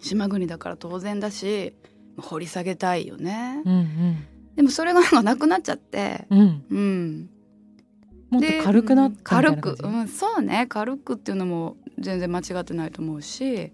[0.00, 1.74] 島国だから当然だし
[2.18, 6.26] 掘り下げたいよね、うんでもそれがなんかなくなっちゃって。
[6.30, 6.38] うん。
[6.38, 6.64] うん。
[6.70, 7.28] うん
[8.32, 10.64] もっとで軽くなった軽く、うん、そうね。
[10.66, 13.72] 軽くっていうのも全然間違ってないと思うし。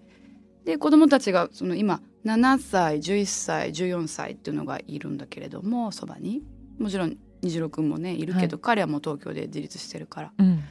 [0.65, 6.43] で子供たちがその今7歳11歳14歳っていうのがいるんだけれどもそばに。
[6.77, 8.61] もちろん虹郎君もねいるけど、はい。
[8.61, 10.33] 彼はもう東京で自立してるから。
[10.37, 10.61] うん。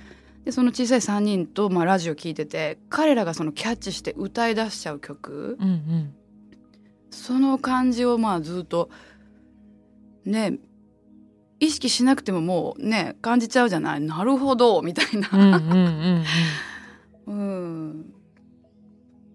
[0.44, 5.56] でその小さい3人と、まあ、ラジオ聞いてて彼らがそのキャッチして歌い出しちゃう曲。
[5.58, 6.14] うんうん。
[7.10, 8.90] その感じをまあずっと
[10.24, 10.58] ね
[11.60, 14.00] 意識しなくてももうね感じちゃうじゃない？
[14.00, 15.28] なるほどみたいな。
[15.32, 16.24] うん
[17.26, 18.14] うん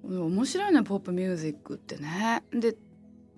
[0.06, 2.44] 面白いねポップミュージックってね。
[2.52, 2.76] で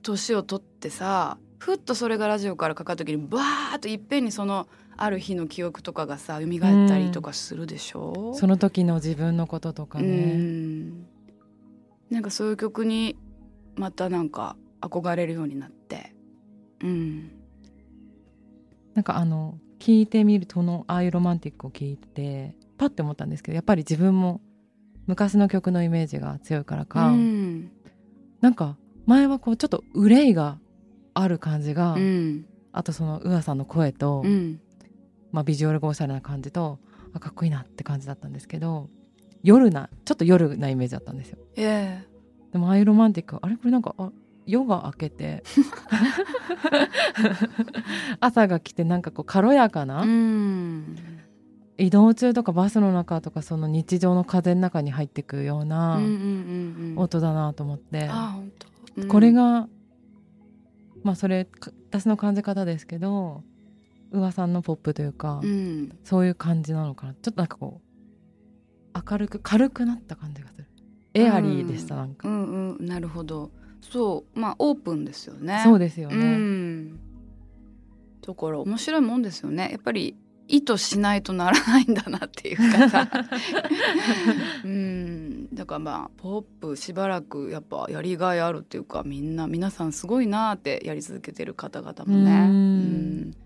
[0.02, 11.06] 年を取ってさふっとそれがラジオからかかった時にバーッといっぺんにそのある日の記憶とかがさ蘇ったりとかするでしょ、その時の自分のこととかうね、ん。
[12.10, 13.18] なんかそういう曲に
[13.76, 16.14] またなんか憧れるようになって。
[16.82, 17.32] うん
[18.96, 24.42] なんかあの聞いてみるとこの「ああいうロマンティック」を聞いてパッて思ったんですけどやっぱり自分も
[25.08, 27.72] 昔の曲のイメージが強いからか、うん。
[28.42, 30.58] なんか前はこうちょっと憂いが
[31.14, 32.46] ある感じが、うん。
[32.72, 34.60] あとその宇和さんの声と、うん。
[35.32, 36.80] まあ、ビジュアルがおしゃれな感じと
[37.14, 38.90] あかっこいいなって感じだったんですけど
[39.44, 41.38] 夜なちょっと夜なイメージだったんですよ。
[41.56, 42.08] ええ。
[42.54, 44.12] でもああいうロマンティックあれこれなんかあ
[44.46, 45.44] 夜が明けて
[48.20, 50.98] 朝が来てなんかこう軽やかな、うん。
[51.78, 56.14] 移動中とかバスの中とかその日常の風の中に入ってくよううんなうんうんう
[56.94, 56.98] ん。
[56.98, 58.10] 音だなと思って、
[58.96, 59.08] うん。
[59.08, 59.68] これが
[61.04, 63.44] まあそれか私の感じ方ですけど
[64.12, 65.98] 宇和さんのポップというか、うん。
[66.04, 67.14] そういう感じなのかな。
[67.16, 70.68] ちょっとなんかこう明るく軽くなった感じがする。
[71.14, 72.86] エアリーでした、なんか、うんうん。
[72.86, 75.62] なるほどそうまあオープンですよね。
[75.64, 76.96] そうですようね、ん。
[78.26, 79.70] だから面白いもんですよね。
[79.72, 80.16] やっぱり
[80.48, 83.10] 意図しないとならないんだなっていうかさ。
[84.64, 85.48] うん。
[85.54, 92.32] だからまあポップしばらくやっぱやりがいあるっていうかみんな皆さんすごいなってやり続けてる方々もね。
[92.32, 93.45] うん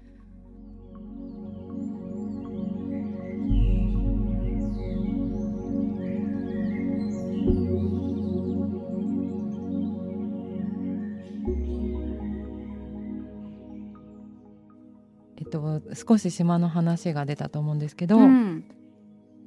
[15.93, 18.63] 少し島の話が出たと思うんですけど、うん。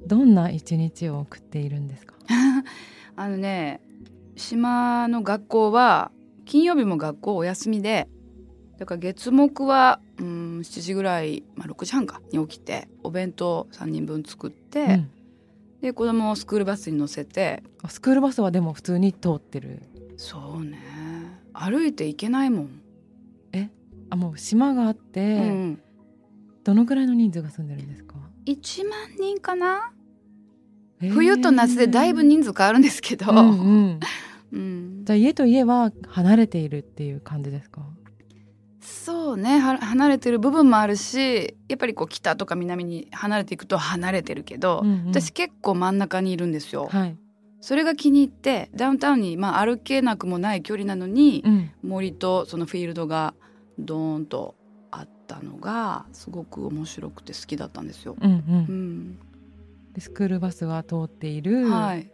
[0.05, 2.15] どんな一日を送っているんですか？
[3.15, 3.79] あのね
[4.35, 6.11] 島の学校は
[6.45, 8.09] 金曜日も学校お休みで
[8.77, 15.09] だから月木はうん7時ぐらい、まあ、6時半かに起きてお弁当3人分作って、うん。
[15.81, 19.83] で子供をスクールバスに乗せてあスクールバスはでも普通に通ってる。
[20.17, 20.79] そうね。
[21.53, 22.69] 歩いて行けないもん、
[24.09, 25.81] あもう島があって、うん、
[26.63, 29.91] どのくらいの人数が住んでるんですか、1万人かな、
[31.01, 31.11] へー。
[31.11, 33.99] 冬と夏でだいぶ人数変わるんですけど、うんうん。
[34.51, 35.05] うん。
[35.05, 37.81] じゃあ家と家は離れているっていう感じですか？
[38.81, 39.59] そうね。
[39.59, 45.07] は離れてる部分もあるしやっぱりこう北とか南に離れていくと離れてるけど、うんうん。
[45.07, 46.87] 私結構真ん中にいるんですよ。
[46.91, 47.17] はい、
[47.59, 53.33] それが気に入ってダウンタウンに、まあ、歩けなくもない距離なのに、うん、森とそのフィールドが
[53.79, 54.55] ドーンと
[55.33, 58.15] たのがすごく面白くて好きだったんですよ。
[58.21, 58.89] うんううん。
[59.13, 59.19] ん
[59.93, 62.11] でスクールバスが通っている、はい、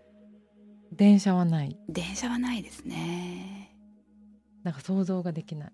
[0.94, 1.78] 電車はない。
[1.90, 3.76] 電車はないですね。
[4.64, 5.72] なんか想像ができない、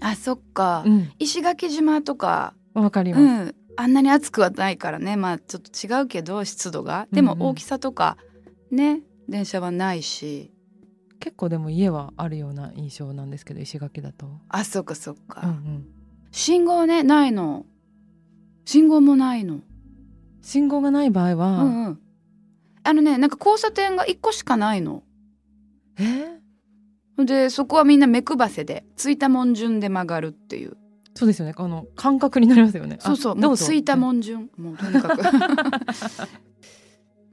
[0.00, 5.16] あそっか、うん、石垣島とか、わかりうます、ん、あんなに暑くはないからね。
[5.16, 7.08] まあちょっと違うけど湿度が。
[7.12, 7.46] でもうんうん。
[7.48, 8.16] 大きさとか
[8.70, 9.00] ね。
[9.28, 10.52] 電車はないし。
[11.18, 15.86] 結構でも家はあるような印象なんですけど石垣だと、あそっかそっか、うんうん、
[16.36, 17.64] 信号はねないの。
[18.66, 19.60] 信号もないの。
[20.42, 21.98] 信号がない場合は、うんうん。
[22.84, 25.02] あのねなんか交差点が1個しかないの。
[25.98, 26.38] え？
[27.18, 30.76] ーでそこはみんな目配せでついたもん順で曲がるっていう。
[31.14, 31.54] そうですよね。
[31.56, 32.98] あの感覚になりますよね。
[33.00, 33.34] そうそう。
[33.34, 34.50] もうついたもん順。
[34.58, 35.22] もうとにかく。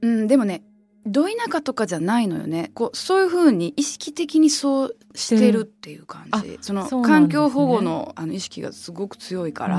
[0.00, 0.64] うんでもね
[1.06, 2.70] ど田舎とかじゃないのよね。
[2.74, 6.58] こうそういうふうに意識的にそうしてるっていう感じ。
[6.62, 9.76] その環境保護のあの意識がすごく強いから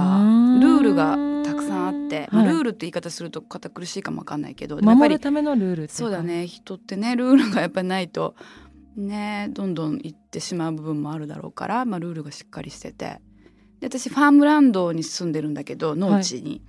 [0.62, 2.54] ルールがたくさんあって、まあはい。
[2.54, 6.48] ルールって言い方すると堅苦しいかもわかんないけどやっぱり守るためのルールそうだね。
[6.48, 8.36] 人ってねルールがやっぱりないと
[8.96, 13.20] ねどんどん行ってしまう部分もあるだろうから、まあ、ルールがしっかりしてて。
[13.80, 16.62] で私ファームランドに住んでるんだけど農地に、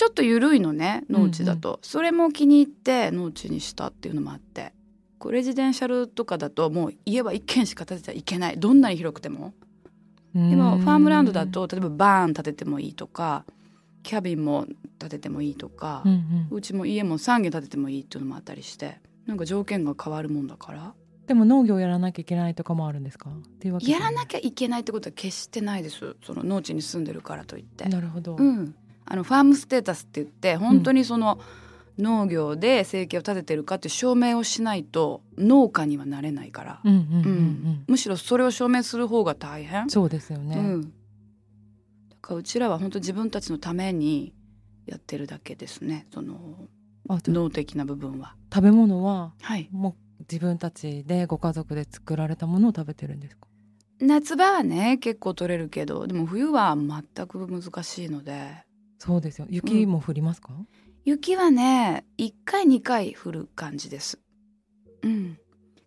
[0.00, 4.72] ちょっと緩いのね農地だと、それも気に入って農地にしたっていうのもあって。
[5.18, 8.58] こうレジデンシャルとかだともう家は一軒しか建てちゃいけない。
[8.58, 9.52] どんなに広くても。
[10.34, 13.44] ででもファームランドだと例えばバーン建ててもいいとか
[14.02, 14.66] キャビンも
[14.98, 16.56] 建ててもいいとか、うんうん。
[16.56, 20.94] うちも家も3軒建ててもいいっていうのもあったりしてなんか条件が変わるもんだから。
[21.26, 23.28] でも農業やらなきゃいけないとかもあるんですか？
[23.28, 24.00] っていうわけじゃい。
[24.00, 26.16] やらなきゃいけないってことは決してないです。
[26.24, 27.84] その農地に住んでるからといって。
[27.90, 28.74] なるほど、うん、
[29.12, 31.40] あのファームステータスって言って本当にその
[31.98, 36.80] 農業で生計を立ててるかって証明をしないと農家にはなれないから、
[37.88, 39.90] むしろそれを証明する方が大変。
[39.90, 40.88] そうですよね、うん、だ
[42.22, 44.32] からうちらは本当自分たちのために
[44.86, 46.06] やってるだけですね。
[46.14, 46.38] その
[47.08, 48.36] 脳的な部分は。
[48.54, 49.68] 食べ物ははい。
[49.72, 53.48] もう自分たちでご家族で作られたものを食べてるんですか？
[53.98, 58.64] 夏場はね結構取れるけどでも冬は全く難しいので
[59.00, 59.46] そうですよ。
[59.48, 60.50] 雪も降りますか、
[61.04, 64.20] 雪はね1回2回降る感じです。
[65.02, 65.38] うん、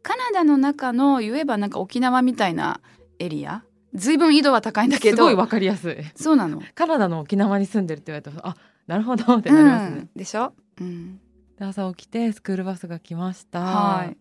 [0.01, 2.81] カナダの中の言えばなんか沖縄みたいな
[3.19, 3.63] エリア？
[3.93, 5.17] 随分緯度は高いんだけど。
[5.17, 5.95] すごいわかりやすい。
[6.15, 6.59] そうなの。
[6.73, 11.19] カナダの沖縄に住んでるって言われたらあなるほどってなりますね、うん、でしょ、うん、
[11.59, 14.17] で朝起きてスクールバスが来ました、はい。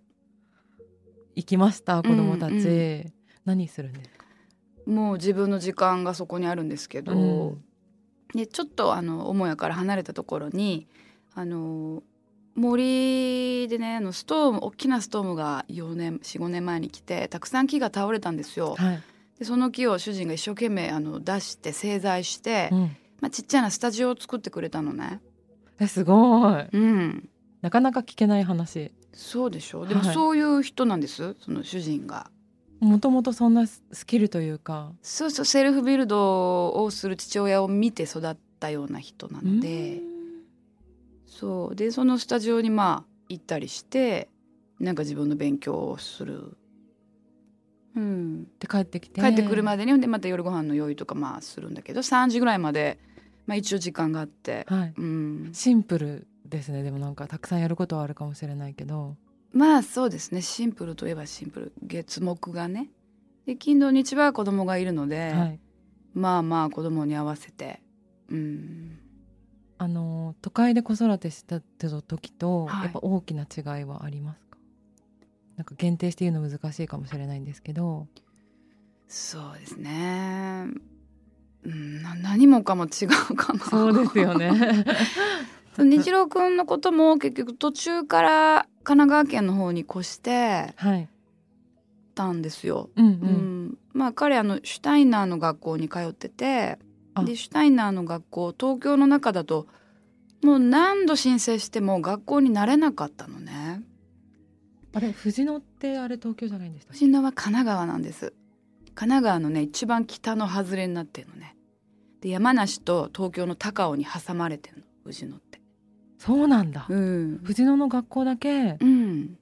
[1.36, 2.66] 行きました子供たち、うん
[3.06, 3.12] う
[3.46, 4.26] 何するんですか、
[4.86, 7.64] もう自分の時間がそこにあるんですけど、うん
[8.34, 10.86] でちょっとあの母屋から離れたところに
[11.34, 12.02] あの
[12.54, 18.74] 森でねあのストーム大きなストームが4年45年前に来てたくさん木が倒れたんですよ。
[18.76, 19.02] はい、
[19.38, 25.20] でその木を主人が一生懸命あの出して製材して、うん、まあ、ちっちゃなスタジオを作ってくれたのね。
[25.78, 26.66] えすごい。
[26.72, 27.28] うん。
[27.62, 28.92] なかなか聞けない話。
[29.12, 29.86] そうでしょ。
[29.86, 30.14] でもはい。
[30.14, 32.30] そういう人なんです、その主人が。
[32.82, 34.92] もともとそんなススキルというか。
[35.02, 39.98] そうそうセルフビルドをする父親を見て育ったような人なので。
[39.98, 40.02] うん。
[41.26, 41.76] そう。
[41.76, 44.28] でそのスタジオにまあ行ったりして
[44.80, 46.56] なんか自分の勉強をする。
[47.94, 49.20] うん、で帰ってきて。
[49.20, 52.98] 帰ってくるまでにでまた夜ご飯の用意とかまあするんだけど3時ぐらいまで、
[53.46, 54.94] まあ、一応時間があって、はい。
[54.96, 56.82] うん、シンプルですね。
[56.82, 59.16] でもなんかたくさんやることはあるかもしれないけど
[59.52, 60.42] まあそうですね。
[60.42, 61.72] シンプルといえばシンプル。
[61.82, 62.88] 月木がね。
[63.46, 65.60] で金土日は子供がいるので、はい。
[66.14, 67.82] まあまあ子供に合わせて、
[68.30, 68.98] うん、
[69.78, 72.82] あの都会で子育てした時と、はい。
[72.84, 74.58] やっぱ大きな違いはありますか？
[75.56, 78.06] なんか限定して言うの難しいかもしれないんですけど。
[79.08, 80.68] そうですね、
[81.64, 83.60] うん、な何もかも違うかな。
[83.60, 84.86] そうですよね。
[85.76, 91.08] その日郎くんのことも結局途中から神奈川県の方に越してはい
[92.14, 92.90] たんですよ。
[92.96, 96.78] うんう、うんん、まあ彼あのシュタイナーの学校に通ってて
[97.14, 99.66] あでシュタイナーの学校東京の中だと
[100.42, 103.82] もう何度申請しても学校になれなかったのね。
[104.94, 106.98] あれ藤野ってあれ東京じゃないんでしたっけ？
[106.98, 108.34] 藤野は神奈川なんです。
[108.94, 111.56] 神奈川のね一番北の外れになってるのね。
[112.20, 115.51] で山梨と東京の高尾に挟まれてるの藤野って。
[116.24, 117.40] そうなんだ、うん。
[117.42, 119.36] 藤野の学校だけ、うん。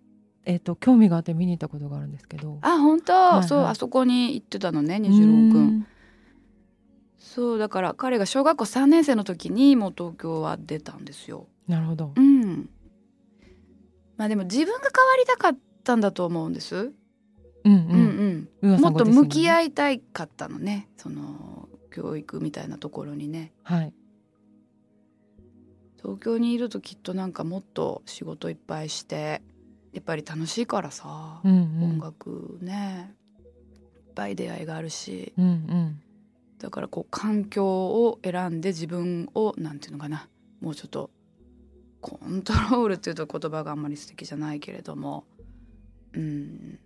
[0.47, 2.57] えっと興味があって見に行ったことがあるんですけど。
[2.62, 3.49] あ本当、いはい。
[3.49, 5.66] そうあそこに行ってたのね虹郎くうん。
[5.66, 5.87] ん
[7.19, 11.49] そうだから彼が小学校3年生の時にもう東京は出たんですよ。
[11.69, 12.12] なるほど。
[12.16, 12.71] うん。
[14.16, 16.93] まあでも自分が変わりたかったんだと思うんです、うん
[17.64, 18.49] うん。
[18.62, 18.81] うんうん。
[18.81, 20.88] もっと向きい合いたいかったのね。
[20.97, 23.53] その教育みたいなところにね。
[23.64, 23.93] はい
[26.02, 29.42] 東京にいるときっとなんかもっと仕事いっぱいして
[29.92, 31.84] やっぱり楽しいからさ、うんうん。
[31.92, 33.14] 音楽ね
[34.06, 35.34] いっぱい出会いがあるし。
[35.36, 36.00] うんうん。
[36.58, 40.28] だからこう環境を選んで自分をなんていうのかな
[40.60, 41.10] もうちょっと
[42.02, 45.24] コントロールっていうと言葉があんまり素敵じゃないけれども
[46.12, 46.78] うん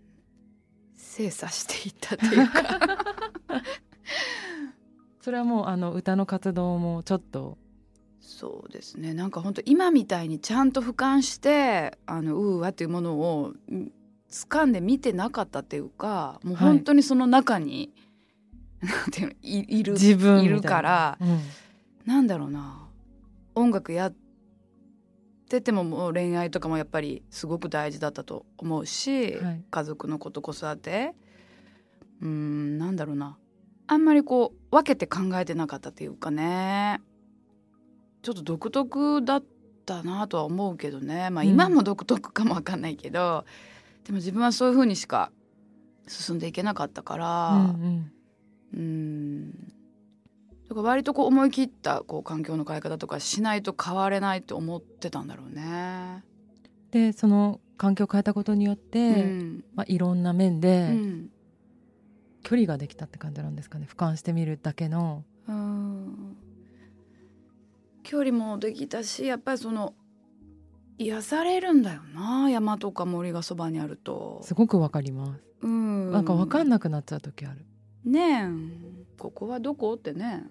[0.95, 2.99] 精査していったというか。
[5.23, 7.57] それはもうあの歌の活動もちょっと
[8.25, 9.13] そうですね。
[9.13, 13.93] なんか本当今みたいにちゃんと俯瞰してあのウーワっていうものをん
[14.31, 17.93] 掴んで見てなかったっていうかもう本当にその中に、
[18.81, 21.41] なんていうのいいる自分いるからうん。
[22.07, 22.89] なんだろうな。
[23.55, 24.15] 音楽やっ
[25.49, 29.65] ててももう恋愛とかもやっぱりすごく大事だったと思うし、はい。
[29.71, 31.15] 家族のこと子育て。
[32.23, 33.37] うーんなんだろうな。
[33.87, 37.01] あんまりこう分けて考えてなかったっていうかね
[38.25, 39.45] ちょっと独特だっ
[39.85, 41.29] たなとは思うけどね。
[41.29, 41.51] まあうん。
[41.51, 43.45] 今も独特かもわかんないけど、
[44.05, 45.31] でも自分はそういう風にしか
[46.09, 47.51] 進んでいけなかったから。
[47.51, 48.11] うん
[48.73, 48.81] うん。
[48.81, 49.51] うん。
[50.71, 56.25] だから割とこう思い切ったこう環境の変え方とかしないと変われないと思ってたんだろうね。
[56.93, 59.65] でその環境を変えたことによって、うん。
[59.75, 61.31] まあ、いろんな面でうん。
[62.43, 63.87] 距離ができたって感じなんですかね。
[63.87, 65.25] 俯瞰してみるだけの。
[65.47, 66.34] うん
[68.05, 69.95] 距離もできたしやっぱりその
[70.99, 74.41] 癒されるんだよな山とか森がそばにあると。
[74.45, 77.67] すごくわかります、うん、なんかわかんなくなっちゃう時ある
[78.05, 78.49] ねえ
[79.19, 79.95] ここはどこ？
[79.95, 80.45] ってね。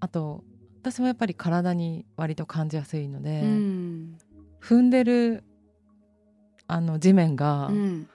[0.00, 0.44] あと
[0.82, 4.18] 私もやっぱり体に割と感じやすいので、うん
[4.60, 5.44] 踏んでる
[6.66, 8.08] あの地面がうん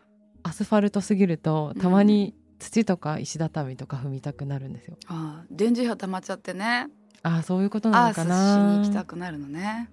[0.44, 4.98] アスファルトすぎるとうんたまに土とか石畳とか踏みたくなるんですよ。
[5.08, 6.90] ああ電磁波溜まっちゃってね。
[7.24, 8.72] ああそういうことなのかアースしな。
[8.78, 9.90] に行きたくなるのね。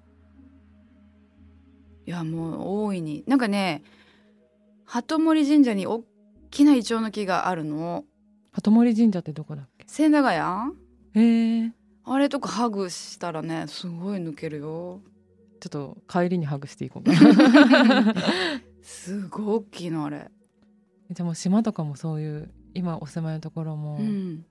[2.07, 3.25] いやもう大いに。
[3.27, 3.83] なんかね
[4.85, 6.05] 鳩森神社に大
[6.51, 8.05] きなイチョウの木があるの。
[8.53, 9.85] 鳩森神社ってどこだっけ？
[9.89, 10.73] 千駄ヶ谷？
[11.15, 11.73] へえ
[12.05, 15.01] あれとかハグしたらねすごい抜けるよ。
[15.59, 18.15] ちょっと帰りにハグしていこうかな。
[18.83, 20.31] すごい大きいのあれ。
[21.11, 24.45] じゃあもう島とかもそういう今お住まいのところも、うん。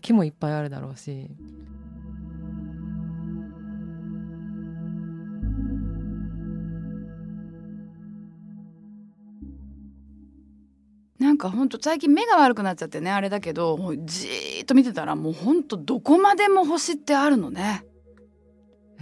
[0.00, 1.28] 木もいっぱいあるだろうし
[11.20, 17.84] なんかほんと最近目が悪くなっちゃってねあれだけどじーっと見てたらもうほんとどこまでも星ってあるのね。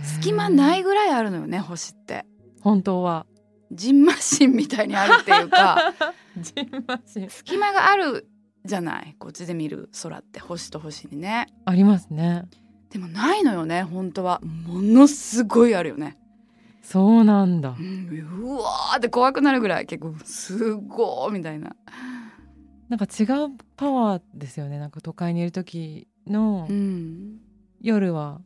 [0.03, 2.27] 隙間ないぐらいあるのよね星って。
[2.61, 3.25] 本当は。
[3.71, 5.95] ジンマシンみたいにあるっていうか
[6.37, 8.27] ジンマシン隙間がある
[8.65, 9.15] じゃない？
[9.19, 11.47] こっちで見る空って星と星にね。
[11.67, 12.45] ありますね。
[12.91, 14.41] でもないのよね本当は。
[14.41, 16.17] ものすごいあるよね、
[16.91, 17.77] そうなんだ。
[17.79, 21.77] うん、うわーって怖くなるぐらい結構すごーみたいな。
[22.89, 24.79] なんか違うパワーですよね。
[24.79, 27.41] なんか都会にいる時のうん
[27.83, 28.41] 夜は、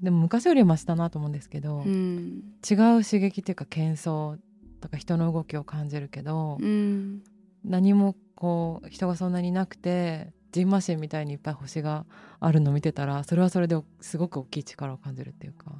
[0.00, 4.38] でも昔よりはマシだなと思うんですけど、うん違う刺激っていうか喧騒
[4.80, 7.22] とか人の動きを感じるけど、うん
[7.62, 12.06] 何もこう人がそんなにいなくてジンマシンみたいにいっぱい星が
[12.40, 15.72] あるの見てたらそれはそれですごく大きい力を感じるっていうか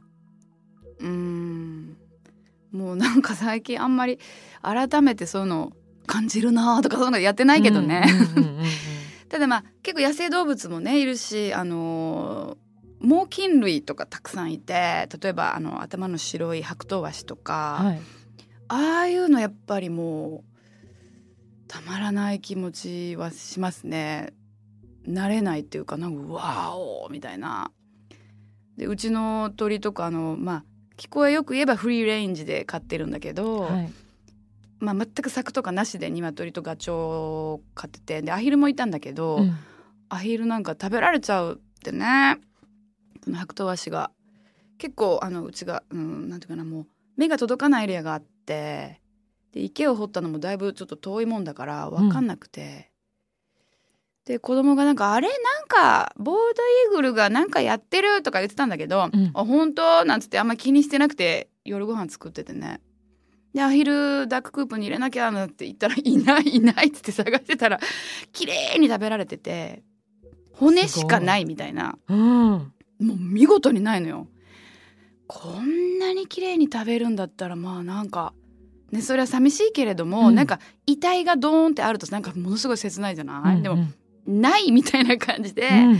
[1.03, 1.97] うん
[2.73, 4.19] もうなんか最近あんまり
[4.63, 5.73] 改めてそういうの
[6.07, 8.05] 感じるなーとかそういうのやってないけどね、
[9.29, 12.63] ただまあ結構野生動物もねいるしあのー
[13.05, 18.01] 猛禽類とかたくさんいて例えばあの頭の白い白頭ワシとか、はい
[18.69, 24.33] ああいうのやっぱりもうたまらない気持ちはしますね
[25.07, 27.71] 慣れないっていうかなんか「わーお!」みたいな。
[28.79, 30.65] でうちの鳥とかあのまあ
[31.03, 33.93] 聞こえよく言えばフリーレンジで飼ってるんだけど、はい。
[34.79, 39.57] まあ、全く柵とかなしで鶏とガチョウを飼っててでアヒルもいたんだけど、うん。
[40.11, 42.39] アヒルなんか食べられちゃうってね。
[43.25, 44.13] その白頭ワシが。
[44.79, 46.87] 結構あのうちが、うん、なんていうかなもう
[47.17, 49.01] 目が届かないエリアがあって
[49.53, 52.92] で池を掘ったのもだいぶちょっと遠いもんだから分かんなくて、
[54.25, 55.29] で子供がなんか「あれ？
[55.29, 59.31] なんかボールドイーグルがなんかやってる」とか言ってたんだけど「うん。
[59.35, 62.81] あ本当?」なんつってあんま気にしてなくて夜ご飯作っててね。
[63.53, 67.81] でアヒルダッククープに入れなきゃなんて言ったら「いない いない」っつって探してたら
[68.33, 69.83] 綺麗に食べられてて
[70.53, 71.99] 骨しかないみたいな。
[72.09, 72.19] うん。
[72.19, 74.29] もう見事にないのよ。
[75.27, 78.33] こんなに綺麗に食べるんだったらまあなんか
[78.93, 80.35] ねそれは寂しいけれども、うん。
[80.37, 83.95] なんか遺体がドーンってあるとなんかものすごい切ないじゃない、でもうん
[84.27, 85.99] ないみたいな感じで、うん。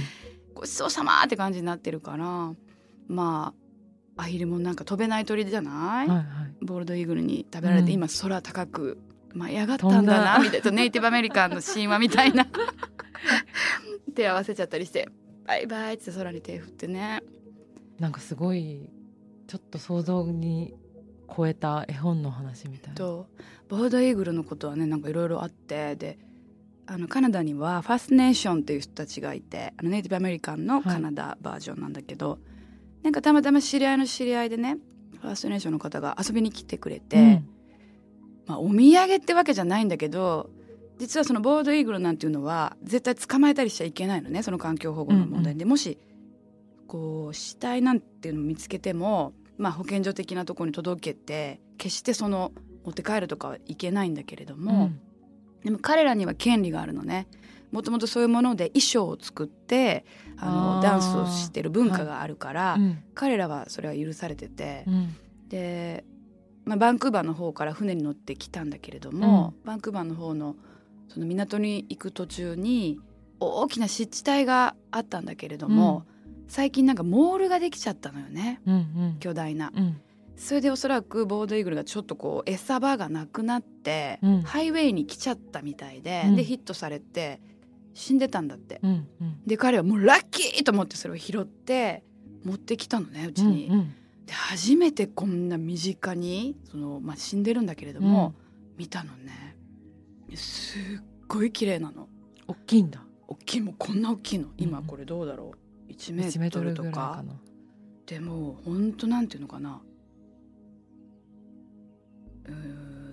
[0.55, 2.53] ごちそうさまって感じになってるから
[3.09, 3.55] ま
[4.17, 6.27] あアヒルもなんか飛べない鳥じゃない、はいはい。
[6.61, 7.93] ボールドイーグルに食べられて、うん。
[7.93, 8.99] 今空高く
[9.35, 10.71] 舞い上がったんだなみたいな。
[10.71, 12.47] ネイティブアメリカンの神話みたいな。
[14.15, 15.09] 手合わせちゃったりして
[15.47, 17.23] バイバイって空に手振ってね。
[17.99, 18.91] なんかすごい
[19.47, 20.75] ちょっと想像に
[21.35, 22.95] 超えた絵本の話みたいな。
[22.95, 23.27] と
[23.69, 26.19] ボールドイーグルのことはねなんかいろいろあってで
[26.93, 32.39] あのカナダにはファーストネーションっていう人たちがいてあのネイティブアメリカンのカナダバージョンなんだけど、
[33.03, 34.77] なんかたまたま知り合いの知り合いでね
[35.21, 37.49] ファーストネーションの方が遊びに来てくれて、うん。
[38.45, 40.51] まあ、お土産ってわけじゃないんだけど
[40.99, 45.57] 実はそのボールドイーグルなんていうのは絶対捕まえたりしちゃいけないのねその環境保護の問題。
[45.57, 45.97] で、もし
[46.89, 52.53] こう死体なんていうのを見つけても、まあ、保健所的なところに届けて決してその
[52.85, 54.91] 持って帰るとかはいけないんだけれども、
[55.65, 57.27] でも彼らには権利があるのね。
[57.71, 60.05] もともとそういうもので衣装を作って
[60.37, 62.99] あのダンスをしてる文化があるから、うん。
[63.15, 65.17] 彼らはそれは許されてて、うん。
[65.49, 66.05] で、
[66.65, 70.57] まあ、バンクーバーの方から船に乗ってきたんだけれども、バンクーバーの方の
[71.09, 72.99] その港に行く途中に
[73.41, 76.05] 大きな湿地帯があったんだけれども、
[76.49, 78.61] 最近なんかモールができちゃったのよね。
[78.67, 79.17] うんうん。
[79.19, 79.73] 巨大な。
[80.43, 84.43] うんそれでおそらくボードイーグルがちょっとこう餌場がなくなって、うん。
[84.43, 86.37] ハイウェイに来ちゃったみたいで、うん。
[86.37, 87.41] でヒットされて
[87.95, 88.81] 死んでたんだって。
[88.83, 89.41] うんうん。
[89.47, 92.03] で彼はもうラッキーと思ってそれを拾って
[92.45, 93.69] 持ってきたのねうちに。
[93.69, 93.95] うんうん。
[94.27, 98.35] で初めてこんな身近にその、まあ、死んでるんだけれども、
[98.77, 99.57] 見たのね。
[100.35, 102.09] すっごい綺麗なの。
[102.49, 103.05] 大きいんだ。
[103.29, 103.61] 大きい。
[103.61, 104.49] もうこんな大きいの。
[104.59, 104.87] 今うん。
[104.87, 105.53] これどうだろ
[105.89, 107.23] う？1メ1メーートルとか
[108.07, 109.81] でもほんとなんていうのかな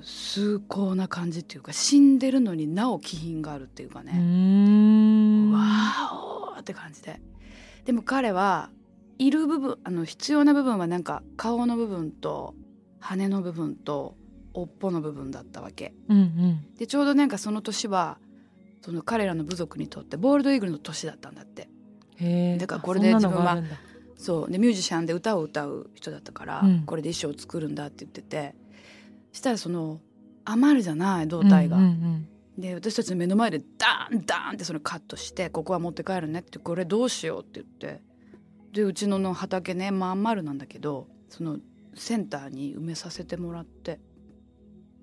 [0.02, 5.52] 崇高な感じっていうか死んでるのになお気品があるっていうかね、ん。
[5.52, 7.20] わーおって感じで。
[7.86, 8.70] でも彼は
[9.18, 12.56] いる部分あの必要な部分はなんか顔の部分と
[13.00, 14.16] 羽の部分と
[14.54, 15.94] 尾っぽの部分だったわけ。
[16.08, 16.66] うんうん。
[16.78, 18.18] でちょうどなんかその年は
[18.82, 21.70] その彼らの部族にとってボールドイーグルの年だったんだって。
[22.58, 23.76] だからこれであそんなのがあるんだ。
[24.16, 24.52] そう。
[24.52, 26.84] でミュージシャンで歌を歌う人だったから、うん。
[26.86, 28.56] これで衣装を作るんだって言ってて
[29.32, 30.02] したらその
[30.46, 31.78] 余るじゃない胴体が。
[31.78, 32.28] うんうん
[32.58, 38.02] で私たちの目の前でダーンダーンってそれカットしてここは持って帰るねってこれどうしようって言って。
[38.74, 41.58] でうちのの畑ねまん丸なんだけどその
[41.96, 44.00] センターに埋めさせてもらって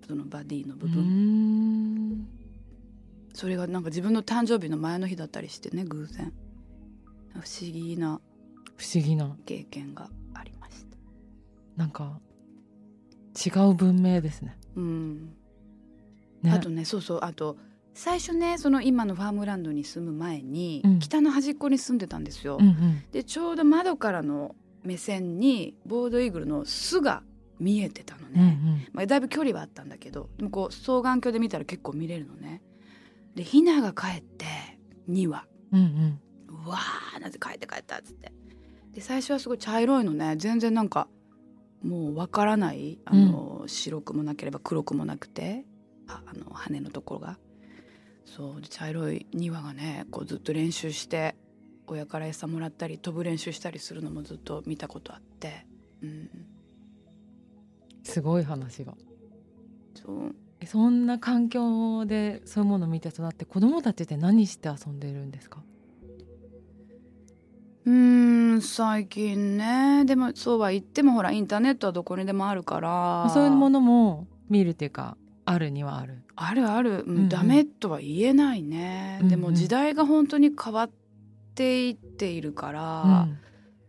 [0.06, 0.92] そのバディの部うん。
[0.92, 2.28] う分、
[3.32, 6.32] それがなんか自分の誕生日の前の日だったりしてね偶然。
[7.32, 8.20] 不思議な
[8.76, 9.34] 不思議な。
[9.46, 10.96] 経験がありました。
[11.76, 12.20] なんか
[13.36, 14.58] 違う文明ですね。
[14.76, 15.36] うん。
[16.42, 16.52] ね。
[16.52, 17.18] あとねそうそう。
[17.22, 17.56] あと
[17.94, 20.98] 最初ねその今のファームランドに住む前に、うん。
[20.98, 22.58] 北の端っこに住んでたんですよ。
[22.60, 23.04] うんうん。
[23.12, 27.22] でちょうど窓からの目線にボードイーグルの巣が
[27.58, 32.62] 見えてたのうんね、まあ、だいぶ距離はあったんだけどでもこう双眼鏡で見たら結構見れるのね。
[33.34, 34.46] でヒナが帰って
[35.10, 36.20] 2羽うんうん。
[36.66, 38.32] うわーなぜ帰って帰ったっつって。
[38.92, 40.36] で最初はすごい茶色いのね。
[40.36, 41.08] 全然なんか
[41.82, 45.64] もうわからないあの、白くもなければ黒くもなくて
[46.08, 47.38] ああの羽のところが。
[48.24, 51.36] そうで茶色い2羽がねこうずっと練習して
[51.86, 55.64] 親から餌もらったり飛ぶ練習したりするのもずっと見たことあって、
[56.02, 56.28] うん、
[58.02, 58.94] すごい話が。
[59.94, 60.34] そう。
[60.58, 65.62] えそんな環境でそういうものを見て育って子供たちって何して遊んでるんですか？
[67.86, 70.04] うーん最近ね。
[70.04, 73.30] でもそうは言ってもほらインターネットはどこにでもあるから。
[73.32, 76.22] そういうものも見るっていうかあるにはある。
[76.34, 77.18] あるある、うんうん。
[77.18, 79.30] うんダメとは言えないね、うんうん。
[79.30, 80.90] でも時代が本当に変わっ
[81.54, 83.28] ていっているから、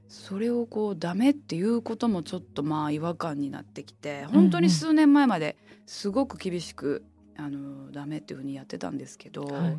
[0.07, 7.03] それをこうダメっていうこともちょっとまあ違和感になってきて本当に数年前まですごく厳しく
[7.35, 9.71] あのダメっていうふうにやってたんですけど、はい。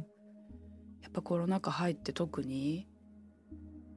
[1.03, 2.88] やっぱコロナ禍入って特に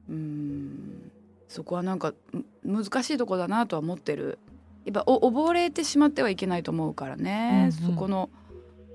[0.08, 1.10] うん。
[1.48, 2.14] そこはなんか
[2.62, 4.38] む難しいとこだなとは思ってる。
[4.84, 7.92] やっぱお溺れてしまってはいけないと思うからね、うんうん。
[7.94, 8.30] そこの、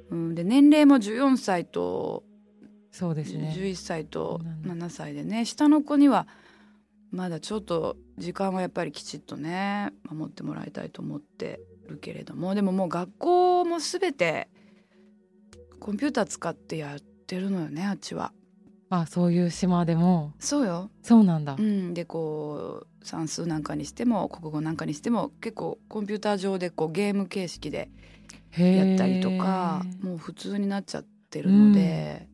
[0.10, 2.24] うん、で年齢も14歳と
[2.92, 3.54] そうですね。
[3.56, 5.46] 11歳とうん7歳でね。
[5.46, 6.28] 下の子には
[7.12, 12.56] まだちょっと時間はやっぱりきちっとね守ってもらいたいと思ってるけれども。
[12.56, 14.50] でももう学校も全て
[15.80, 18.34] コンピューター使ってやってるのよねあっちは。
[18.90, 20.34] あそういう島でも。
[20.40, 27.90] そうよ、そうなんだ、うん、でこう算数なんかにしても国語なんかにしても結構コンピューター上でこうゲーム形式で
[28.58, 32.28] やったりとかもう普通になっちゃってるので、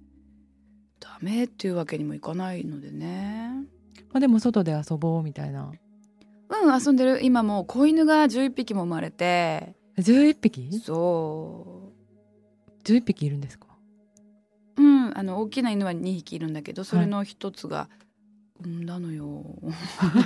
[1.00, 3.50] ダメっていうわけにもいかないのでね。
[4.12, 5.64] まあ、でも外で遊ぼうみたいな。
[5.66, 5.74] うん
[6.86, 7.24] 遊んでる。
[7.26, 9.76] 今もう子犬が11匹も生まれて。
[9.98, 10.80] 11匹？
[10.80, 11.92] そ
[12.84, 13.68] ?11 匹いるんですか？
[14.78, 15.18] ううん。
[15.18, 17.90] あの大きな犬は2匹いるんだけどそれの一つが
[18.60, 19.26] 産んだのよ。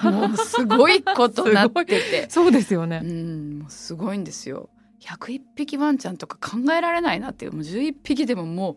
[0.03, 2.29] もうすごいことなってて。
[2.29, 3.59] そうですようね、ん。
[3.59, 4.69] もうすごいんですよ。
[5.01, 7.53] 101匹ワンちゃんとか考えられないなっていう。
[7.53, 8.75] もう11匹でももう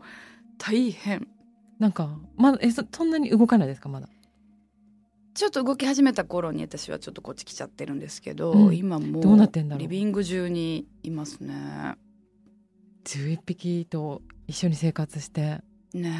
[0.58, 1.28] 大変。
[1.78, 4.08] なんかまだえそそんなに動かないですかまだ？
[5.34, 8.76] ちょっと動き始めた頃に私はちょっとこっち来ちゃってるんですけど、うん。
[8.76, 9.82] 今もどうなってんだろう。
[9.82, 11.96] リビング中にいますね。
[13.04, 15.60] 11匹と一緒に生活して。
[15.94, 16.12] ね。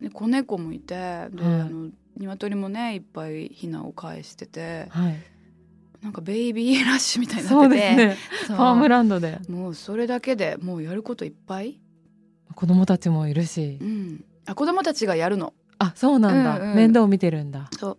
[0.00, 0.94] えで子猫もいて。
[0.94, 1.30] で、はい。
[1.32, 4.86] あの鶏もねいっぱいヒナを返してて。
[4.90, 5.16] はい。
[6.02, 7.96] なんかベイビーラッシュみたいになそうってて。
[7.96, 8.56] ですね。
[8.56, 9.38] ファームランドで。
[9.48, 11.80] もうそれだけでもうやることいっぱい、
[12.54, 13.78] 子供たちもいるし。
[13.80, 15.54] うん、あ子供たちがやるの。
[15.78, 16.76] あそうなんだ、うんうん。
[16.76, 17.70] 面倒を見てるんだ。
[17.78, 17.98] そう。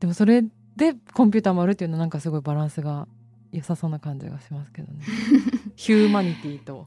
[0.00, 3.08] でもそれでコンピューターもあるっていうのはなんかすごいバランスが
[3.52, 5.00] 良さそうな感じがしますけどね。
[5.76, 6.86] ヒューマニティと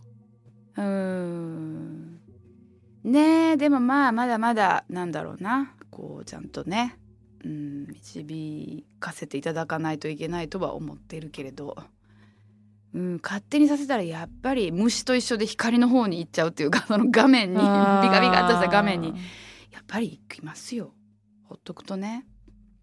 [0.78, 2.20] うーん。
[3.04, 5.76] ねえでもまあまだまだなんだろうな。
[5.90, 6.98] こうちゃんとね、
[7.44, 11.76] うん、導かせていただかないといけないとは思ってるけれど、
[12.94, 19.14] うん、勝手にさせたらやっぱり虫と一緒で光の方に行っちゃうっていうか その画面にビカビカっとした画面に。
[19.72, 20.94] やっぱり行きますよ。
[21.44, 22.26] ほっとくとね。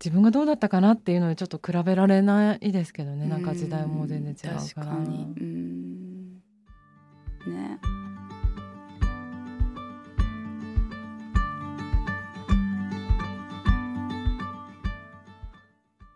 [0.02, 3.26] 自分がどうだったかなっていうのにちょっと比べられないですけどね。
[3.26, 4.60] なんか時代も全然違うから。
[4.62, 5.34] 確かに。
[5.38, 6.07] うん
[7.48, 7.80] ね。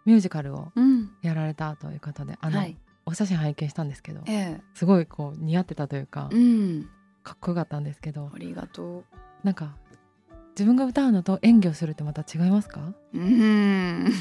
[0.04, 1.10] ミュージカルをうん。
[1.22, 2.76] やられたということであの、はい。
[3.06, 6.88] お写真拝見したんですけどえすごいこう似合ってたというかえうん。
[7.22, 9.04] かっこよかったんですけどありがと
[9.44, 9.76] なんか
[10.50, 12.80] 自分が歌うのと演技をするってまた違いますか？
[13.14, 14.12] ううん。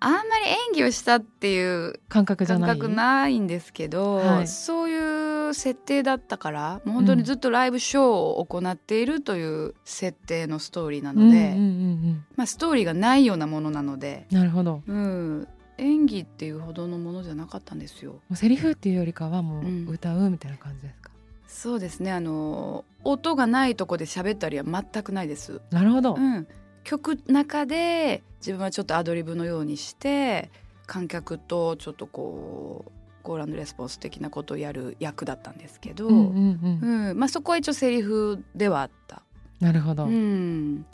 [0.00, 2.70] あんまり演技をしたっていう感覚じゃない。
[2.70, 4.48] 感覚ないんですけど、はい。
[4.48, 12.24] そういう設定だったからもう本当にずっとライブショーを行っているという設定のストーリーなので、うんうんうんうん。
[12.36, 14.76] まあ、ストーリーがないようなものなので、なるほど。
[14.76, 18.20] もうん、演技っていうほどのものじゃなかったんですよ。
[18.30, 19.86] うセリフっていうよりかはもうん。
[19.88, 21.10] う歌うみたいな感じですか、
[21.46, 22.12] そうですね。
[22.12, 25.60] あの音がないとこで喋ったりは全くないです。
[25.70, 26.46] なるほど、うん、
[26.84, 30.50] 曲中で自分はちょっとアドリブのようにして
[30.86, 32.97] 観客とちょっとこう
[33.28, 39.22] コールレスポンス的なことをやる役だったんですけど、うんまあ、そこは一応セリフではあった。
[39.60, 40.86] なるほど、うん、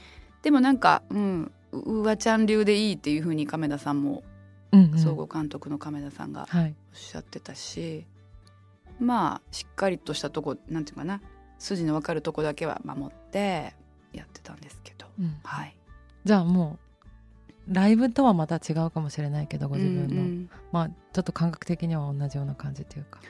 [0.42, 4.24] でもなんか、うん、ううわちゃん流でいいっていうふうに亀田さんも
[4.72, 4.98] うんうん。
[4.98, 6.74] 総合監督の亀田さんがはい。
[6.92, 8.04] おっしゃってたし、
[8.98, 11.20] まあしっかりとしたとこなんていうかな。
[11.60, 13.74] 筋の分かるとこだけは守って
[14.12, 15.36] やってたんですけど、うん。
[15.44, 15.76] はい。
[16.24, 16.83] じゃあもう
[17.68, 20.10] ライブとはまた違うかもしれないけどご自分の、うん。
[20.10, 23.20] うんまあちょっと感覚的には同じような感じというか。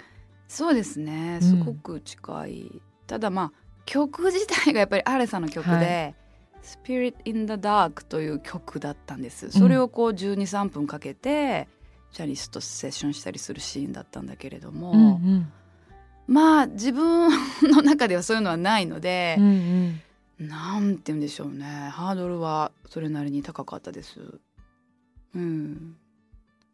[0.48, 1.38] そうですね。
[1.42, 1.48] うん。
[1.48, 3.52] すごく近い、ただまあ
[3.84, 6.14] 曲自体がやっぱりアレさんの曲で
[6.62, 9.50] 「Spirit in the Dark」という曲だったんです。
[9.50, 11.68] それをこう1 2 3分かけて
[12.12, 15.52] ジャニスとセッションしたりするシーンだったんだけれども、うんうん。
[16.26, 17.30] まあ自分
[17.62, 20.00] の中ではそういうのはないのでう、んうん
[20.38, 21.64] なんて言うんでしょうね。
[21.92, 24.40] ハードルはそれなりに高かったです。
[25.34, 25.96] うん。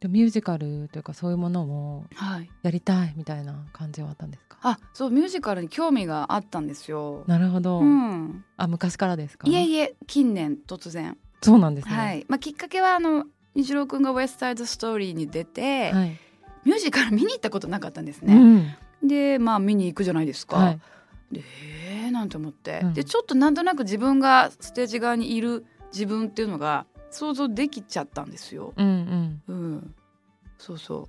[0.01, 4.57] でミュージカルというかそういうものもはい、やりたいみたいな感じはあったんですか？
[4.63, 7.25] あそうミュージカルに興味があったんですよ。
[7.27, 9.47] なるほど、うん、あ昔からですか？
[9.47, 11.95] いえいえ近年突然、そうなんですね。
[11.95, 12.25] はい。
[12.29, 16.19] まあ、きっかけはあの虹郎くんが「ウエストサイドストーリー」に出て、はい。
[16.65, 18.35] ミュージカル見に行ったことなかったんですうね。
[18.35, 18.75] ん。
[19.07, 20.57] でまあ見に行くじゃないですか。
[20.57, 20.81] はい。
[21.31, 21.90] でえー、
[22.21, 22.95] なんて思って、うん。
[22.95, 28.75] でちょっとなんとなく自分がステージ側にいる自分っていうのが想像できちゃったんですよ。
[28.77, 29.43] うんうん。
[29.49, 29.95] うん、
[30.59, 31.09] そうそ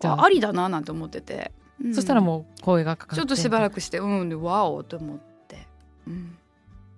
[0.00, 0.20] じゃあ。
[0.22, 1.52] あありだななんて思ってて、
[1.84, 1.94] うん。
[1.94, 3.16] そしたらもう声がかかって。
[3.16, 4.28] ちょっとしばらくくしてうん。
[4.30, 5.68] でワオと思って、
[6.06, 6.36] うん、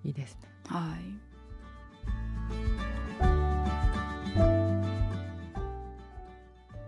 [0.05, 0.49] いいですね。
[0.67, 1.25] はい。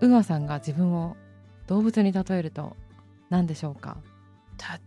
[0.01, 1.17] 宇賀さんが自分を
[1.67, 2.77] 動物に例えると
[3.31, 3.97] 何でしょうか？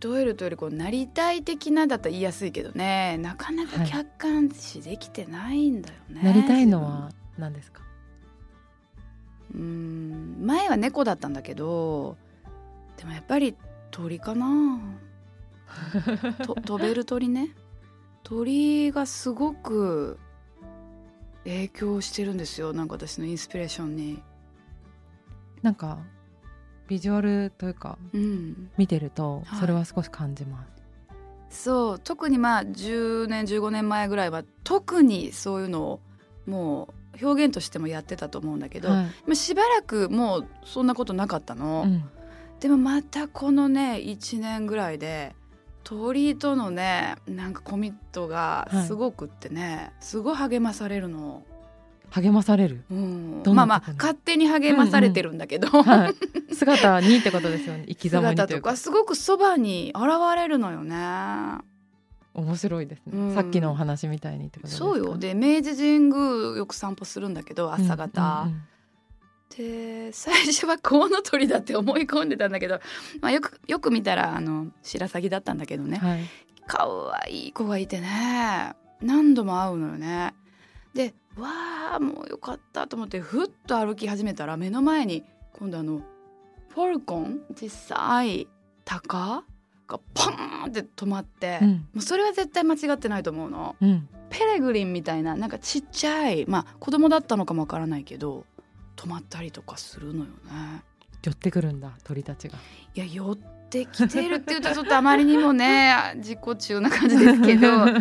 [0.02, 3.18] 例えるとよりこうなりたい的なだったら言いやすいけどね。
[3.18, 7.82] なかなか客観視できてないんだよね、なりたいのは何ですか？
[9.54, 10.38] うん。
[10.42, 12.16] 前は猫だったんだけど
[12.96, 13.54] でもやっぱり
[13.90, 14.80] 鳥かな。
[16.44, 17.54] と飛べる鳥ね。
[18.24, 20.18] 鳥がすごく
[21.44, 22.72] 影響してるんですよ。
[22.72, 24.22] なんか私のインスピレーションに。
[25.62, 25.98] なんか
[26.90, 28.68] ビジュアルというかうん。
[28.76, 29.60] 見てるとはい。
[29.60, 30.66] それは少し感じま
[31.48, 31.98] す、そう。
[32.00, 36.00] 特にまあ10年15年前ぐらいは特にそういうのを
[36.46, 36.88] も
[37.22, 39.04] う表現としてもやってたと思うんだけど、はい。
[39.04, 42.02] まあしばらくもうそんなことなかったの、うん。
[42.58, 45.34] でもまたこのね1年ぐらいで
[45.84, 51.44] 鳥とのねなんかコミットがすごくってね、すごい励まされるの、
[52.10, 56.12] 励まされる、うん、まあまあ勝手に励まされてるんだけど、は
[56.50, 57.84] い、姿にってことですよね。
[57.88, 58.76] 生き様というか。
[58.76, 60.06] すごくそばに現
[60.36, 60.96] れるのよね。
[62.34, 63.34] 面白いですね、うん。
[63.34, 64.84] さっきのお話みたいにってことですか？
[64.84, 65.18] そうよ。
[65.18, 68.62] で明治神宮よく散歩するんだけど朝方、うんうん。
[69.56, 72.80] で最初はコウノトリだって思い込んでたんだけど、
[73.20, 76.00] まあ、よくよく見たらあの白鷺だったんだけどね。
[76.02, 76.20] うんはい。
[76.66, 76.86] 可
[77.24, 78.74] 愛い子がいてね。
[79.02, 80.34] 何度も会うのよね。
[80.94, 86.02] でわあもうよかったと思ってふっと歩き始めたら目の前に今度あの
[86.68, 88.48] フォルコン小さい
[88.84, 89.44] 鷹
[89.86, 93.76] がパーンって止まって、うんもうそれは絶対間違ってないと思うの。
[93.80, 98.46] うんペレグリンみたいななんかちっちゃいまあ子供だったのかもわからないけど
[98.94, 100.30] 止まったりとかするのよね。
[101.24, 102.56] 寄ってくるんだ鳥たちが
[102.94, 103.36] いや寄っ
[103.70, 107.92] てきてるっていうとちょっとあまりにもね 自己中な感じですけどな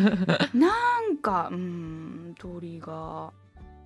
[1.02, 3.32] んかうん鳥が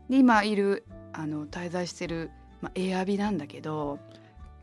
[0.10, 2.32] で今いるあの滞在してる、
[2.62, 4.00] まあ、エアビなんだけど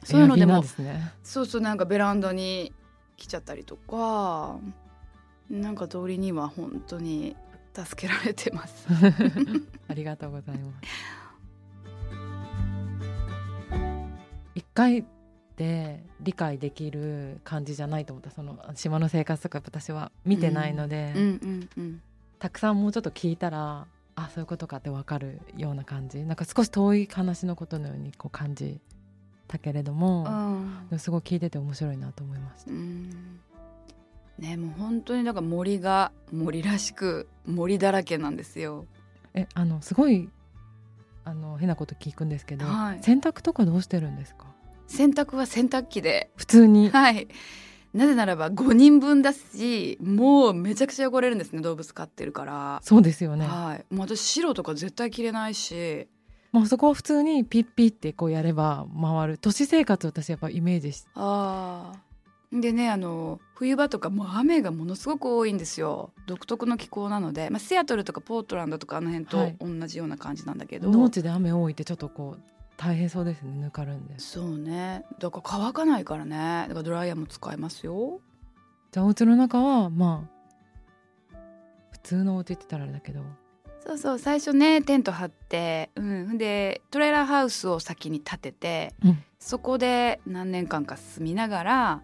[0.02, 2.72] そういうのでもねそうそうなんかベランダに
[3.16, 4.58] 来ちゃったりとか
[5.50, 7.36] なんか鳥には本当に
[7.74, 8.86] 助けられてます。
[9.88, 10.90] ありがとうございます
[14.54, 15.04] 一回
[15.60, 18.30] で理解できる感じじゃないと思った。
[18.30, 21.12] その島の生活とか私は見てないので、
[22.38, 23.86] たくさんもうちょっと聞いたら
[24.16, 26.24] あそういうことかって分かるような感じ。
[26.24, 28.80] なんか少し遠い話のことのようにこう感じ
[29.48, 30.26] たけれども、
[30.96, 32.70] すごい聞いてて面白いなと思いました。
[32.70, 33.10] うん。
[34.38, 38.86] ねもう本当にだから森が森らしく森だらけなんですよ。
[39.34, 40.30] えあのすごい
[41.26, 44.46] ああの変なこと聞くんですけど、はい、洗濯とかどうしてるんですか？
[44.90, 46.30] 洗濯は洗濯機で。
[46.36, 46.90] 普通に。
[46.90, 47.28] はい。
[47.94, 52.80] なぜならば5人分だしもうめちゃくちゃ汚れるんですね動物飼ってるから。
[52.82, 53.46] そうですよね。
[53.46, 53.94] はい。
[53.94, 56.08] もう私白とか絶対着れないし。
[56.52, 59.38] もうそこは普通にピッピってこうやれば回る。
[59.38, 62.10] 都市生活私やっぱイメージしああ
[62.52, 66.12] でねあの冬場とかもう雨がものすごく多いんですよ。
[66.26, 74.18] 独特の気候なので、まあ、シアトルとかポートランドとかあの辺と同じような感じなんだけど、はい、農地で雨多いってちょっとこう大変そうですねぬかるんで。
[74.18, 75.04] そうね。
[75.18, 76.64] だから乾かないからね。
[76.66, 78.20] だからドライヤーも使えますよ。
[78.90, 80.26] じゃあお家の中はま
[81.34, 81.36] あ
[81.90, 83.20] 普通のお家って言ったらあれだけど。
[83.86, 84.18] そうそう。
[84.18, 86.38] 最初ねテント張ってうん。
[86.38, 92.02] でトレーラーハウスを先に建てて、うん、そこで何年間か住みながら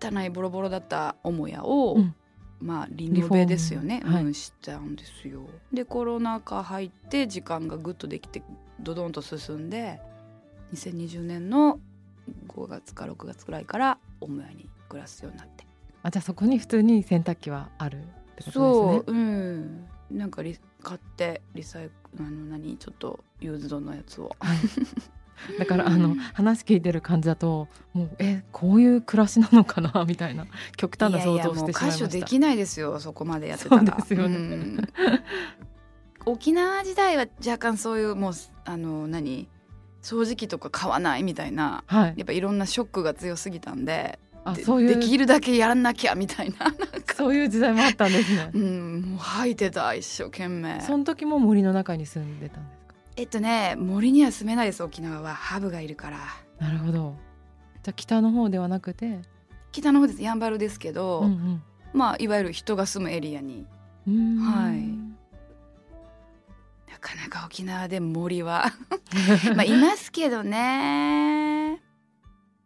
[0.00, 2.14] 汚いボロボロだった母屋を、うん、
[2.62, 5.42] まあリノベですよね、はい、うん、したんですよ。
[5.72, 8.42] でコロナ禍入って時間がぐっとできて
[8.80, 10.00] ドドンと進んで
[10.72, 11.80] 2020年の
[12.48, 15.66] 5月か6月くらいから母屋に暮らすようになって。
[16.04, 18.52] あじゃあそこに普通に洗濯機はあるってことですね。
[18.52, 19.84] そううん。
[20.10, 22.76] なんかリ買ってリサイクあの何？
[22.76, 24.30] ちょっとユーズドのやつを
[25.58, 30.04] だからあの話聞いてる感じだともうえこういう暮らしなのかな？
[30.06, 32.08] みたいな極端な想像してしまいました。
[32.08, 33.82] できないですよそこまでやってたら。
[33.82, 34.88] ですよね、うん、
[36.26, 38.32] 沖縄時代は若干そういうもう
[38.64, 39.48] あの何？
[40.02, 46.74] 掃除機とか買わないみたいな、はい、やっぱいろんなショックが強すぎたんであそういうできるだけやらなきゃみたいな
[47.14, 48.50] そういう時代もあったんですね。
[48.52, 50.80] うん、もう吐いてた一生懸命。
[50.80, 52.78] その時も森の中に住んでたんです。
[52.78, 52.81] か。
[53.16, 56.18] えっとね森には住めないです沖縄はハブがいるから。
[56.58, 57.14] なるほど。
[57.82, 59.20] じゃあ北の方ではなくて？
[59.72, 63.66] 北の方ですやんばるですけど、うんうん、まあいわゆる人が住むエリアに。
[64.06, 65.12] はい。
[67.02, 68.72] かなか沖縄で森は
[69.56, 71.82] まあいますけどね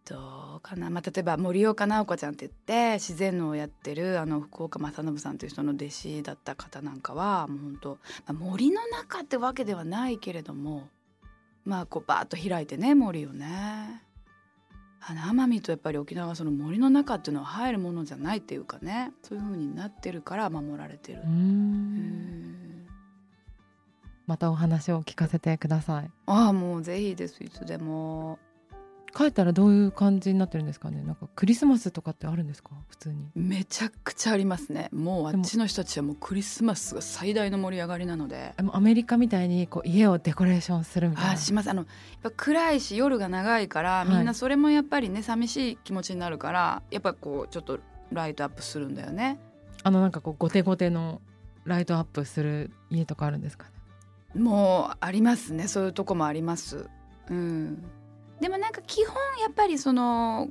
[0.04, 2.52] どうかな、まあ、例えば森岡直子ちゃんって言っ
[2.90, 7.96] て自然農をやってるあの福岡正信さんという人の弟子だった方なんかはもう本当、ま
[8.28, 10.88] あ、森の中ってわけではないけれども
[11.64, 14.02] まあこうバーッと開いてね森をね。
[15.08, 21.20] あの奄美とやっぱり沖縄はその森の中っていうのは入るものじゃないっていうかねそういう風になってるから守られてる。
[21.24, 22.86] うん。
[24.26, 26.10] またお話を聞かせてください。
[26.26, 27.44] ああもうぜひです。
[27.44, 28.40] いつでも
[29.16, 31.02] 帰ったらどういう感じになってるんですかね？
[31.02, 32.72] なんかクリスマスとかってあるんですか？
[32.88, 33.30] 普通に。
[33.34, 34.90] めちゃくちゃありますね。
[34.92, 38.52] もうあっちの人たちはもうクリスマスが最大の盛り上がりなので。
[38.58, 41.30] でもアメリカみたいにこう家をデコレーションするみたいな。
[41.32, 41.70] あします。
[41.70, 41.86] あのやっ
[42.24, 47.78] ぱ暗いし夜が長いからみんなそれもやっぱりね、はい、寂しい気持ちになるからやっぱこうちょっと
[48.12, 49.38] ライトアップするんだよね。
[49.82, 51.22] あのなんかこうゴテゴテの
[51.64, 53.64] ライトアップする家とかあるんですか
[54.34, 54.42] ね？
[54.42, 55.68] もうありますね。
[55.68, 56.86] そういうとこもあります。
[57.30, 57.82] うん、
[58.40, 60.50] でもなんか基本やっぱりその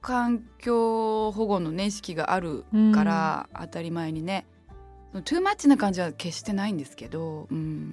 [0.00, 4.46] 環境保護の、ね、意識があるから当たり前にね、
[5.12, 7.92] うん、トゥーマッチな感じは決してないんですけど、うん、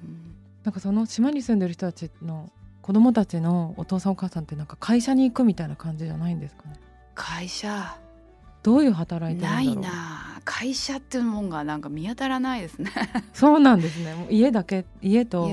[0.64, 2.50] なんかその島に住んでる人たちの
[2.82, 6.74] 子供たちのお父さんお母さんってなんか会社に行くみたいな感じじゃないんですかね？
[7.14, 7.98] 会社
[8.66, 9.64] どういう働いてるんだろう。
[9.64, 12.90] ないな会社っていうもんがなんか見当たらないですね。
[13.32, 14.12] そうなんですね。
[14.14, 15.48] もう家だけ家と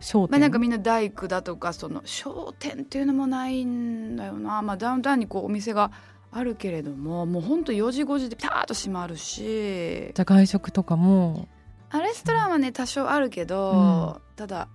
[0.00, 5.92] 商店、まあ、なんかみんな大工だとかその商店っていうのもないんだよな、まあ、ダウンタウンにこうお店が
[6.32, 9.44] あるけれどももうほんと4時5時でピタッと閉まるし。
[9.44, 11.46] じゃあ外食とかも。
[11.90, 14.66] あレストランはね多少あるけど、うん、ただ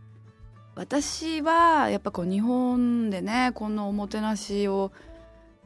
[0.76, 4.94] 私はやっぱこう日本でねこのおもてなしを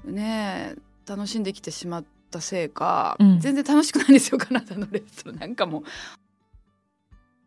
[0.03, 0.73] ね
[1.07, 5.84] 楽しんできてしまっったせいか、うん、全然楽しくないんですよカナダのレストランなんかも。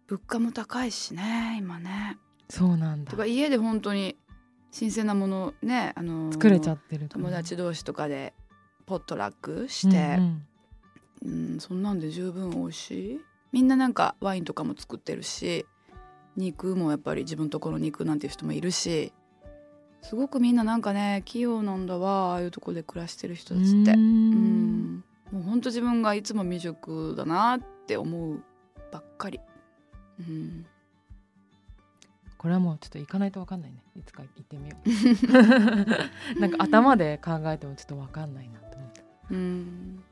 [0.07, 2.17] 物価も高いしね今ね。
[2.49, 3.11] そうなんだ。
[3.11, 4.17] とか家で本当に
[4.71, 8.33] 新鮮なものね、あのー、作れちゃってる友達同士とかで
[8.87, 10.43] ポットラックして、うん
[11.25, 13.21] うん、うん、そんなんで十分美味しい。
[13.53, 15.67] みんななんかワインとかも作ってるし
[16.37, 19.13] 肉もやっぱり自分とこの肉なんていう人もいるし
[20.03, 23.93] すごくみんななんかね器用なんだわああいうとこで暮らしてる人たちって。
[23.93, 25.05] うん。
[25.33, 28.43] もうほんと自分がいつも未熟だなって思う
[28.91, 29.41] ばっかり。
[30.21, 30.67] うん。
[32.39, 33.83] これはもうちょっと行かないと分かんないね。
[33.97, 34.77] いつか行ってみよ
[36.37, 36.39] う。
[36.41, 39.05] なんか頭で考えてもちょっと分かんないなと思って。
[39.33, 40.03] うん。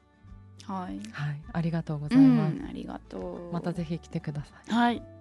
[0.67, 3.53] はい、はい、ありがとうございます、ありがとう。
[3.53, 4.73] またぜひ来てください。
[4.73, 5.16] はい